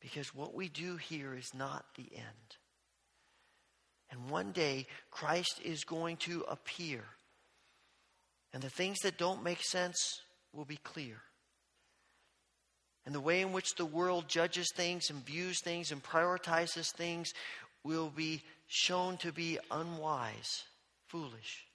Because 0.00 0.34
what 0.34 0.54
we 0.54 0.68
do 0.68 0.96
here 0.96 1.34
is 1.34 1.52
not 1.52 1.84
the 1.96 2.08
end. 2.14 2.56
And 4.10 4.30
one 4.30 4.52
day, 4.52 4.86
Christ 5.10 5.60
is 5.62 5.84
going 5.84 6.16
to 6.18 6.44
appear. 6.48 7.04
And 8.52 8.62
the 8.62 8.70
things 8.70 8.98
that 9.00 9.18
don't 9.18 9.44
make 9.44 9.62
sense 9.62 10.22
will 10.52 10.64
be 10.64 10.78
clear. 10.78 11.16
And 13.06 13.14
the 13.14 13.20
way 13.20 13.40
in 13.40 13.52
which 13.52 13.74
the 13.76 13.86
world 13.86 14.28
judges 14.28 14.68
things 14.74 15.10
and 15.10 15.24
views 15.24 15.60
things 15.62 15.90
and 15.90 16.02
prioritizes 16.02 16.92
things 16.92 17.32
will 17.84 18.10
be 18.10 18.42
shown 18.66 19.16
to 19.18 19.32
be 19.32 19.58
unwise, 19.70 20.64
foolish. 21.08 21.66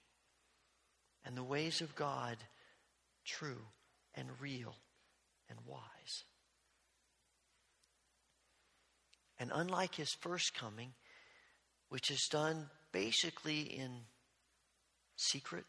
And 1.24 1.36
the 1.36 1.42
ways 1.42 1.80
of 1.80 1.94
God, 1.96 2.36
true 3.24 3.60
and 4.14 4.28
real 4.40 4.74
and 5.48 5.58
wise. 5.66 6.24
And 9.38 9.50
unlike 9.54 9.96
his 9.96 10.14
first 10.20 10.54
coming, 10.54 10.92
which 11.88 12.10
is 12.10 12.28
done 12.30 12.70
basically 12.92 13.60
in 13.60 13.90
secret, 15.16 15.64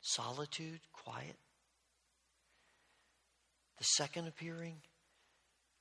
solitude, 0.00 0.80
quiet, 0.92 1.36
the 3.78 3.84
second 3.84 4.28
appearing 4.28 4.76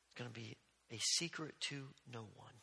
is 0.07 0.13
going 0.17 0.29
to 0.29 0.33
be 0.33 0.57
a 0.91 0.97
secret 0.99 1.53
to 1.59 1.83
no 2.11 2.21
one. 2.35 2.53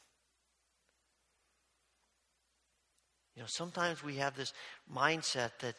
You 3.37 3.43
know, 3.43 3.49
sometimes 3.49 4.03
we 4.03 4.16
have 4.16 4.34
this 4.34 4.53
mindset 4.93 5.51
that 5.61 5.74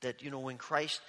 that 0.00 0.22
you 0.22 0.30
know 0.30 0.40
when 0.40 0.58
Christ 0.58 1.00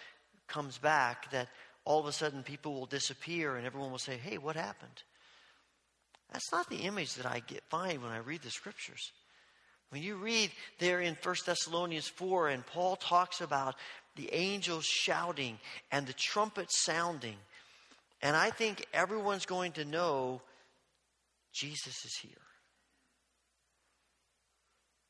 comes 0.48 0.78
back 0.78 1.30
that 1.32 1.50
all 1.84 2.00
of 2.00 2.06
a 2.06 2.12
sudden 2.12 2.44
people 2.44 2.74
will 2.74 2.86
disappear 2.86 3.58
and 3.58 3.66
everyone 3.66 3.92
will 3.92 3.98
say, 3.98 4.18
"Hey, 4.18 4.38
what 4.38 4.56
happened?" 4.56 5.04
That's 6.32 6.52
not 6.52 6.70
the 6.70 6.84
image 6.84 7.16
that 7.16 7.26
I 7.26 7.40
get 7.40 7.64
find 7.70 8.02
when 8.02 8.12
I 8.12 8.18
read 8.18 8.42
the 8.44 8.52
scriptures. 8.52 9.12
When 9.90 10.04
you 10.04 10.18
read 10.18 10.52
there 10.80 11.00
in 11.00 11.16
1 11.16 11.46
Thessalonians 11.46 12.10
4 12.10 12.50
and 12.50 12.66
Paul 12.66 12.98
talks 12.98 13.40
about 13.40 13.76
the 14.16 14.34
angels 14.34 14.86
shouting 14.86 15.60
and 15.92 16.06
the 16.06 16.14
trumpet 16.14 16.68
sounding, 16.70 17.38
and 18.22 18.36
I 18.36 18.50
think 18.50 18.86
everyone's 18.94 19.46
going 19.46 19.72
to 19.74 19.86
know 19.86 20.42
Jesus 21.54 22.04
is 22.04 22.16
here. 22.22 22.47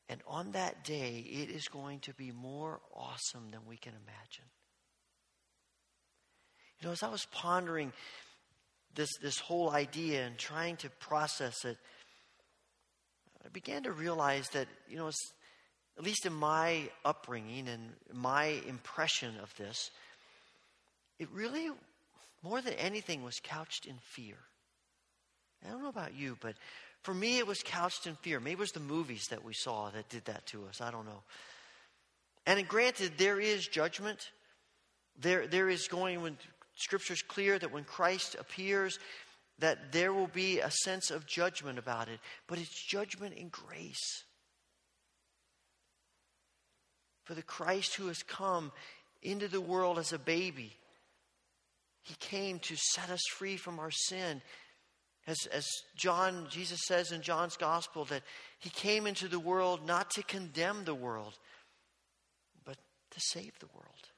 And 0.08 0.20
on 0.26 0.52
that 0.52 0.84
day, 0.84 1.24
it 1.30 1.50
is 1.50 1.68
going 1.68 2.00
to 2.00 2.14
be 2.14 2.32
more 2.32 2.80
awesome 2.94 3.50
than 3.50 3.60
we 3.68 3.76
can 3.76 3.92
imagine. 3.92 4.44
You 6.80 6.86
know, 6.86 6.92
as 6.92 7.02
I 7.02 7.08
was 7.08 7.26
pondering 7.26 7.92
this, 8.94 9.10
this 9.20 9.38
whole 9.38 9.70
idea 9.70 10.24
and 10.26 10.38
trying 10.38 10.76
to 10.78 10.90
process 10.90 11.64
it, 11.64 11.76
I 13.44 13.48
began 13.48 13.82
to 13.82 13.92
realize 13.92 14.48
that, 14.50 14.68
you 14.88 14.96
know, 14.96 15.08
at 15.08 16.04
least 16.04 16.24
in 16.26 16.32
my 16.32 16.88
upbringing 17.04 17.68
and 17.68 17.92
my 18.12 18.60
impression 18.66 19.34
of 19.42 19.54
this, 19.56 19.90
it 21.18 21.28
really, 21.32 21.70
more 22.42 22.62
than 22.62 22.74
anything, 22.74 23.22
was 23.22 23.40
couched 23.42 23.86
in 23.86 23.96
fear. 24.00 24.36
I 25.66 25.70
don't 25.70 25.82
know 25.82 25.88
about 25.88 26.14
you, 26.14 26.38
but 26.40 26.54
for 27.02 27.14
me, 27.14 27.38
it 27.38 27.46
was 27.46 27.62
couched 27.62 28.06
in 28.06 28.14
fear. 28.16 28.40
Maybe 28.40 28.54
it 28.54 28.58
was 28.58 28.72
the 28.72 28.80
movies 28.80 29.26
that 29.30 29.44
we 29.44 29.54
saw 29.54 29.90
that 29.90 30.08
did 30.08 30.24
that 30.26 30.46
to 30.46 30.66
us. 30.66 30.80
I 30.80 30.90
don't 30.90 31.06
know. 31.06 31.22
And 32.46 32.66
granted, 32.66 33.12
there 33.18 33.40
is 33.40 33.66
judgment. 33.66 34.30
There, 35.18 35.46
there 35.46 35.68
is 35.68 35.88
going 35.88 36.22
when 36.22 36.36
Scripture's 36.76 37.22
clear 37.22 37.58
that 37.58 37.72
when 37.72 37.84
Christ 37.84 38.36
appears, 38.38 38.98
that 39.58 39.92
there 39.92 40.12
will 40.12 40.28
be 40.28 40.60
a 40.60 40.70
sense 40.70 41.10
of 41.10 41.26
judgment 41.26 41.78
about 41.78 42.08
it. 42.08 42.20
But 42.46 42.58
it's 42.58 42.86
judgment 42.86 43.34
in 43.34 43.48
grace. 43.48 44.24
For 47.24 47.34
the 47.34 47.42
Christ 47.42 47.96
who 47.96 48.06
has 48.08 48.22
come 48.22 48.72
into 49.22 49.48
the 49.48 49.60
world 49.60 49.98
as 49.98 50.12
a 50.12 50.18
baby, 50.18 50.72
he 52.02 52.14
came 52.14 52.58
to 52.60 52.76
set 52.76 53.10
us 53.10 53.20
free 53.32 53.56
from 53.56 53.78
our 53.78 53.90
sin. 53.90 54.40
As, 55.28 55.46
as 55.52 55.66
John, 55.94 56.46
Jesus 56.48 56.80
says 56.86 57.12
in 57.12 57.20
John's 57.20 57.58
gospel, 57.58 58.06
that 58.06 58.22
he 58.58 58.70
came 58.70 59.06
into 59.06 59.28
the 59.28 59.38
world 59.38 59.86
not 59.86 60.10
to 60.12 60.22
condemn 60.22 60.84
the 60.84 60.94
world, 60.94 61.34
but 62.64 62.78
to 63.10 63.20
save 63.20 63.52
the 63.60 63.68
world. 63.74 64.08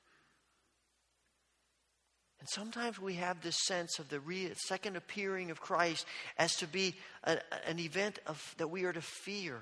And 2.39 2.49
sometimes 2.49 3.01
we 3.01 3.15
have 3.15 3.43
this 3.43 3.59
sense 3.67 3.99
of 3.99 4.09
the 4.09 4.21
re- 4.21 4.53
second 4.55 4.97
appearing 4.97 5.51
of 5.51 5.61
Christ 5.61 6.07
as 6.39 6.55
to 6.57 6.69
be 6.69 6.95
a, 7.25 7.39
an 7.67 7.81
event 7.81 8.21
of, 8.29 8.55
that 8.59 8.69
we 8.69 8.85
are 8.85 8.93
to 8.93 9.03
fear. 9.03 9.61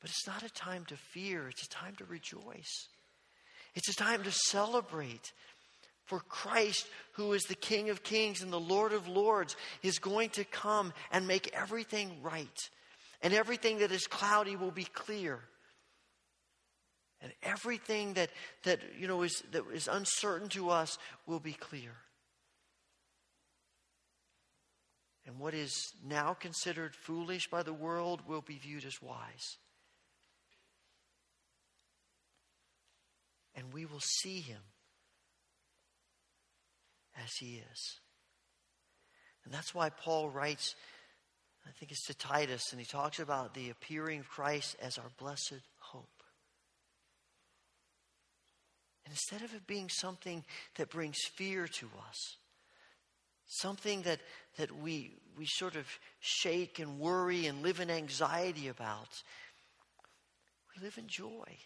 But 0.00 0.10
it's 0.10 0.26
not 0.26 0.42
a 0.42 0.52
time 0.52 0.86
to 0.86 0.96
fear, 0.96 1.48
it's 1.48 1.64
a 1.64 1.68
time 1.68 1.94
to 1.96 2.04
rejoice. 2.04 2.88
It's 3.76 3.88
a 3.88 3.94
time 3.94 4.24
to 4.24 4.32
celebrate. 4.32 5.32
For 6.06 6.20
Christ, 6.20 6.86
who 7.12 7.32
is 7.32 7.42
the 7.44 7.54
King 7.54 7.90
of 7.90 8.02
kings 8.02 8.42
and 8.42 8.52
the 8.52 8.58
Lord 8.58 8.92
of 8.92 9.06
lords, 9.06 9.56
is 9.82 9.98
going 9.98 10.30
to 10.30 10.44
come 10.44 10.92
and 11.12 11.26
make 11.26 11.50
everything 11.54 12.22
right. 12.22 12.48
And 13.22 13.34
everything 13.34 13.78
that 13.78 13.92
is 13.92 14.06
cloudy 14.06 14.56
will 14.56 14.70
be 14.70 14.84
clear. 14.84 15.40
And 17.22 17.32
everything 17.42 18.14
that, 18.14 18.30
that, 18.64 18.80
you 18.98 19.06
know, 19.06 19.22
is, 19.22 19.42
that 19.52 19.64
is 19.72 19.88
uncertain 19.88 20.48
to 20.50 20.70
us 20.70 20.98
will 21.26 21.40
be 21.40 21.52
clear. 21.52 21.92
And 25.26 25.38
what 25.38 25.54
is 25.54 25.92
now 26.04 26.34
considered 26.34 26.94
foolish 26.94 27.48
by 27.50 27.62
the 27.62 27.74
world 27.74 28.22
will 28.26 28.40
be 28.40 28.58
viewed 28.58 28.84
as 28.84 29.02
wise. 29.02 29.58
And 33.54 33.72
we 33.72 33.84
will 33.84 34.00
see 34.00 34.40
him 34.40 34.62
as 37.16 37.30
he 37.38 37.62
is. 37.72 38.00
And 39.44 39.54
that's 39.54 39.74
why 39.74 39.90
Paul 39.90 40.30
writes, 40.30 40.74
I 41.66 41.70
think 41.78 41.92
it's 41.92 42.06
to 42.06 42.14
Titus, 42.14 42.72
and 42.72 42.80
he 42.80 42.86
talks 42.86 43.18
about 43.18 43.54
the 43.54 43.70
appearing 43.70 44.20
of 44.20 44.28
Christ 44.28 44.76
as 44.80 44.98
our 44.98 45.10
blessed 45.18 45.60
hope. 45.78 46.08
And 49.04 49.12
instead 49.12 49.42
of 49.42 49.54
it 49.54 49.66
being 49.66 49.88
something 49.88 50.44
that 50.76 50.90
brings 50.90 51.18
fear 51.34 51.66
to 51.66 51.86
us, 52.08 52.36
something 53.46 54.02
that, 54.02 54.20
that 54.56 54.70
we, 54.76 55.16
we 55.36 55.46
sort 55.46 55.76
of 55.76 55.86
shake 56.20 56.78
and 56.78 56.98
worry 56.98 57.46
and 57.46 57.62
live 57.62 57.80
in 57.80 57.90
anxiety 57.90 58.68
about, 58.68 59.08
we 60.76 60.84
live 60.84 60.96
in 60.98 61.08
joy. 61.08 61.58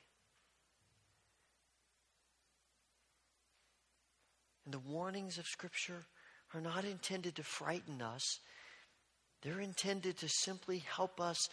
And 4.65 4.75
the 4.75 4.79
warnings 4.79 5.39
of 5.39 5.47
Scripture 5.47 6.07
are 6.55 6.61
not 6.61 6.85
intended 6.85 7.37
to 7.37 7.43
frighten 7.43 8.01
us, 8.01 8.41
they're 9.43 9.61
intended 9.61 10.19
to 10.19 10.29
simply 10.29 10.79
help 10.79 11.21
us 11.21 11.49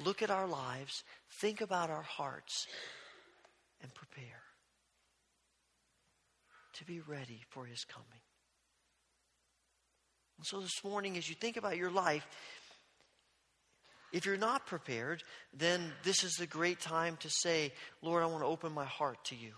look 0.00 0.22
at 0.22 0.30
our 0.30 0.46
lives, 0.46 1.04
think 1.40 1.60
about 1.60 1.90
our 1.90 2.02
hearts, 2.02 2.66
and 3.82 3.92
prepare 3.94 4.42
to 6.74 6.84
be 6.84 7.00
ready 7.00 7.42
for 7.50 7.66
His 7.66 7.84
coming. 7.84 8.22
And 10.38 10.46
so 10.46 10.60
this 10.60 10.84
morning, 10.84 11.18
as 11.18 11.28
you 11.28 11.34
think 11.34 11.56
about 11.56 11.76
your 11.76 11.90
life, 11.90 12.26
if 14.12 14.24
you're 14.24 14.36
not 14.36 14.66
prepared, 14.66 15.22
then 15.52 15.92
this 16.02 16.24
is 16.24 16.38
a 16.40 16.46
great 16.46 16.80
time 16.80 17.18
to 17.20 17.28
say, 17.28 17.72
Lord, 18.00 18.22
I 18.22 18.26
want 18.26 18.42
to 18.42 18.46
open 18.46 18.72
my 18.72 18.84
heart 18.84 19.22
to 19.26 19.36
you. 19.36 19.52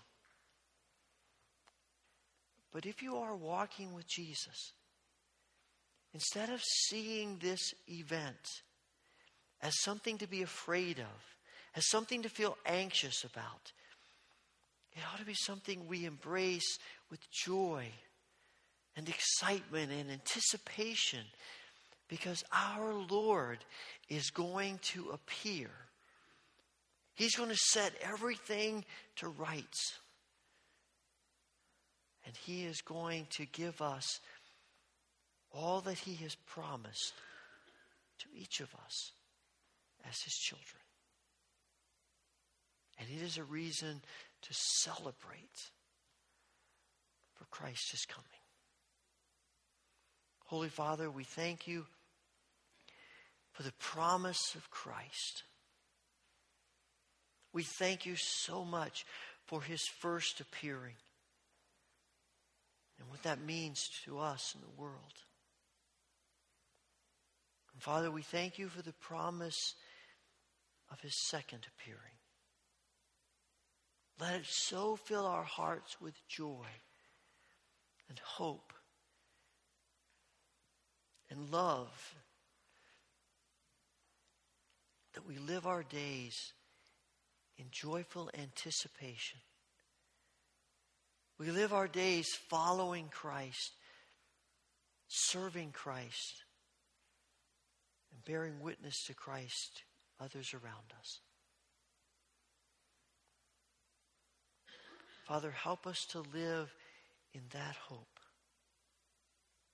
But 2.71 2.85
if 2.85 3.01
you 3.01 3.17
are 3.17 3.35
walking 3.35 3.93
with 3.93 4.07
Jesus, 4.07 4.73
instead 6.13 6.49
of 6.49 6.61
seeing 6.61 7.37
this 7.37 7.73
event 7.87 8.61
as 9.61 9.73
something 9.81 10.17
to 10.19 10.27
be 10.27 10.41
afraid 10.41 10.99
of, 10.99 11.37
as 11.75 11.89
something 11.89 12.23
to 12.23 12.29
feel 12.29 12.57
anxious 12.65 13.23
about, 13.23 13.71
it 14.93 15.01
ought 15.11 15.19
to 15.19 15.25
be 15.25 15.33
something 15.33 15.87
we 15.87 16.05
embrace 16.05 16.77
with 17.09 17.19
joy 17.31 17.87
and 18.95 19.07
excitement 19.07 19.91
and 19.91 20.11
anticipation 20.11 21.23
because 22.09 22.43
our 22.51 22.93
Lord 22.93 23.59
is 24.09 24.31
going 24.31 24.79
to 24.93 25.11
appear. 25.11 25.69
He's 27.15 27.35
going 27.35 27.49
to 27.49 27.57
set 27.71 27.93
everything 28.01 28.83
to 29.17 29.29
rights. 29.29 29.93
And 32.25 32.35
He 32.35 32.63
is 32.65 32.81
going 32.81 33.27
to 33.31 33.45
give 33.45 33.81
us 33.81 34.19
all 35.51 35.81
that 35.81 35.99
He 35.99 36.15
has 36.23 36.35
promised 36.35 37.13
to 38.19 38.25
each 38.35 38.59
of 38.59 38.73
us 38.85 39.11
as 40.07 40.21
His 40.21 40.33
children. 40.33 40.81
And 42.99 43.09
it 43.09 43.23
is 43.23 43.37
a 43.37 43.43
reason 43.43 44.01
to 44.43 44.53
celebrate, 44.53 45.69
for 47.33 47.45
Christ 47.45 47.93
is 47.93 48.05
coming. 48.05 48.27
Holy 50.45 50.69
Father, 50.69 51.09
we 51.09 51.23
thank 51.23 51.67
you 51.67 51.85
for 53.53 53.63
the 53.63 53.71
promise 53.79 54.53
of 54.55 54.69
Christ. 54.69 55.43
We 57.53 57.63
thank 57.63 58.05
you 58.05 58.15
so 58.15 58.63
much 58.63 59.05
for 59.45 59.61
his 59.61 59.81
first 59.87 60.39
appearing 60.39 60.95
and 63.01 63.09
what 63.09 63.23
that 63.23 63.41
means 63.41 63.89
to 64.05 64.19
us 64.19 64.53
in 64.53 64.61
the 64.61 64.81
world. 64.81 65.23
And 67.73 67.81
Father, 67.81 68.11
we 68.11 68.21
thank 68.21 68.59
you 68.59 68.67
for 68.67 68.83
the 68.83 68.93
promise 68.93 69.73
of 70.91 71.01
his 71.01 71.15
second 71.15 71.65
appearing. 71.67 71.99
Let 74.19 74.35
it 74.35 74.45
so 74.45 74.95
fill 74.95 75.25
our 75.25 75.43
hearts 75.43 75.99
with 75.99 76.13
joy 76.27 76.67
and 78.07 78.19
hope 78.19 78.71
and 81.31 81.49
love 81.49 82.15
that 85.13 85.25
we 85.25 85.39
live 85.39 85.65
our 85.65 85.81
days 85.81 86.53
in 87.57 87.65
joyful 87.71 88.29
anticipation. 88.37 89.39
We 91.41 91.49
live 91.49 91.73
our 91.73 91.87
days 91.87 92.27
following 92.49 93.07
Christ, 93.09 93.71
serving 95.07 95.71
Christ, 95.71 96.43
and 98.11 98.23
bearing 98.25 98.61
witness 98.61 99.05
to 99.07 99.15
Christ 99.15 99.81
others 100.19 100.53
around 100.53 100.93
us. 100.99 101.19
Father, 105.25 105.49
help 105.49 105.87
us 105.87 106.05
to 106.11 106.19
live 106.31 106.71
in 107.33 107.41
that 107.53 107.75
hope 107.87 108.19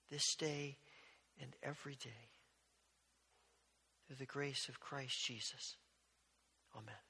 this 0.10 0.36
day 0.36 0.78
and 1.42 1.52
every 1.62 1.96
day 1.96 2.30
through 4.06 4.16
the 4.16 4.26
grace 4.26 4.70
of 4.70 4.80
Christ 4.80 5.22
Jesus. 5.26 5.76
Amen. 6.74 7.07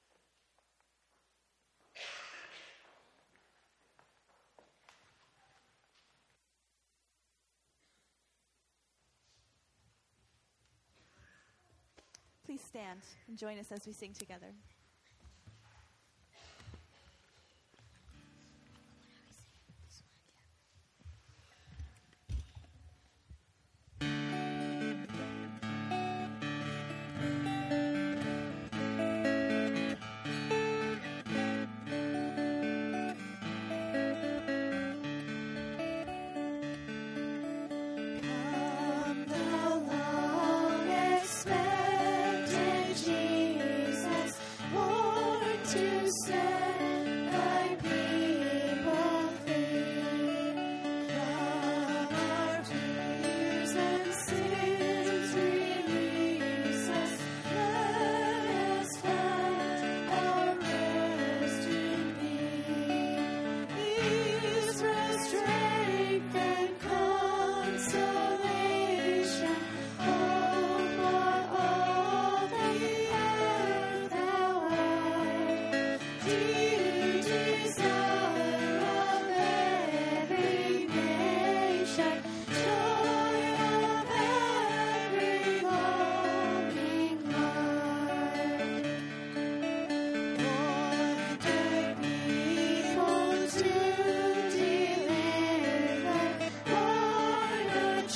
Please 12.48 12.64
stand 12.64 13.00
and 13.28 13.36
join 13.36 13.58
us 13.58 13.70
as 13.70 13.86
we 13.86 13.92
sing 13.92 14.14
together. 14.18 14.46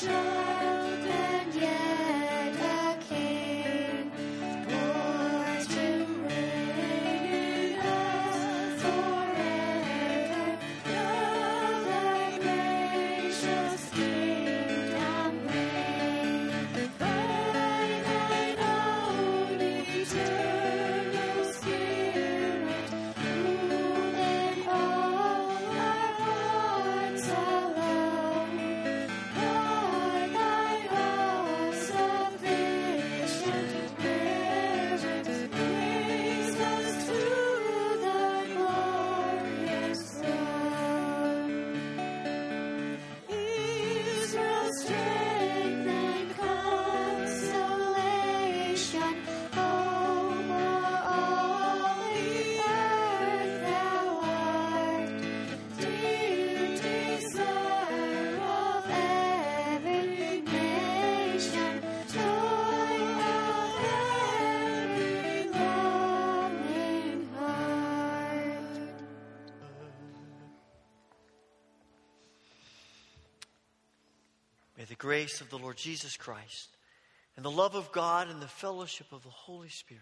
Born 0.00 0.31
grace 75.12 75.42
of 75.42 75.50
the 75.50 75.58
Lord 75.58 75.76
Jesus 75.76 76.16
Christ 76.16 76.70
and 77.36 77.44
the 77.44 77.50
love 77.50 77.74
of 77.74 77.92
God 77.92 78.30
and 78.30 78.40
the 78.40 78.46
fellowship 78.46 79.12
of 79.12 79.22
the 79.22 79.28
Holy 79.28 79.68
Spirit 79.68 80.00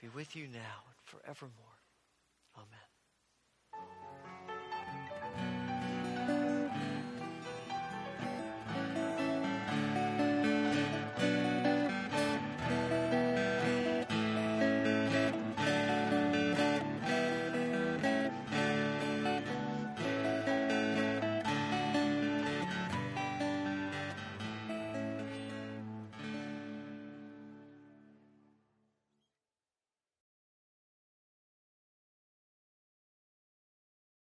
be 0.00 0.06
with 0.14 0.36
you 0.36 0.46
now 0.46 0.78
and 0.86 0.94
forevermore. 1.02 1.61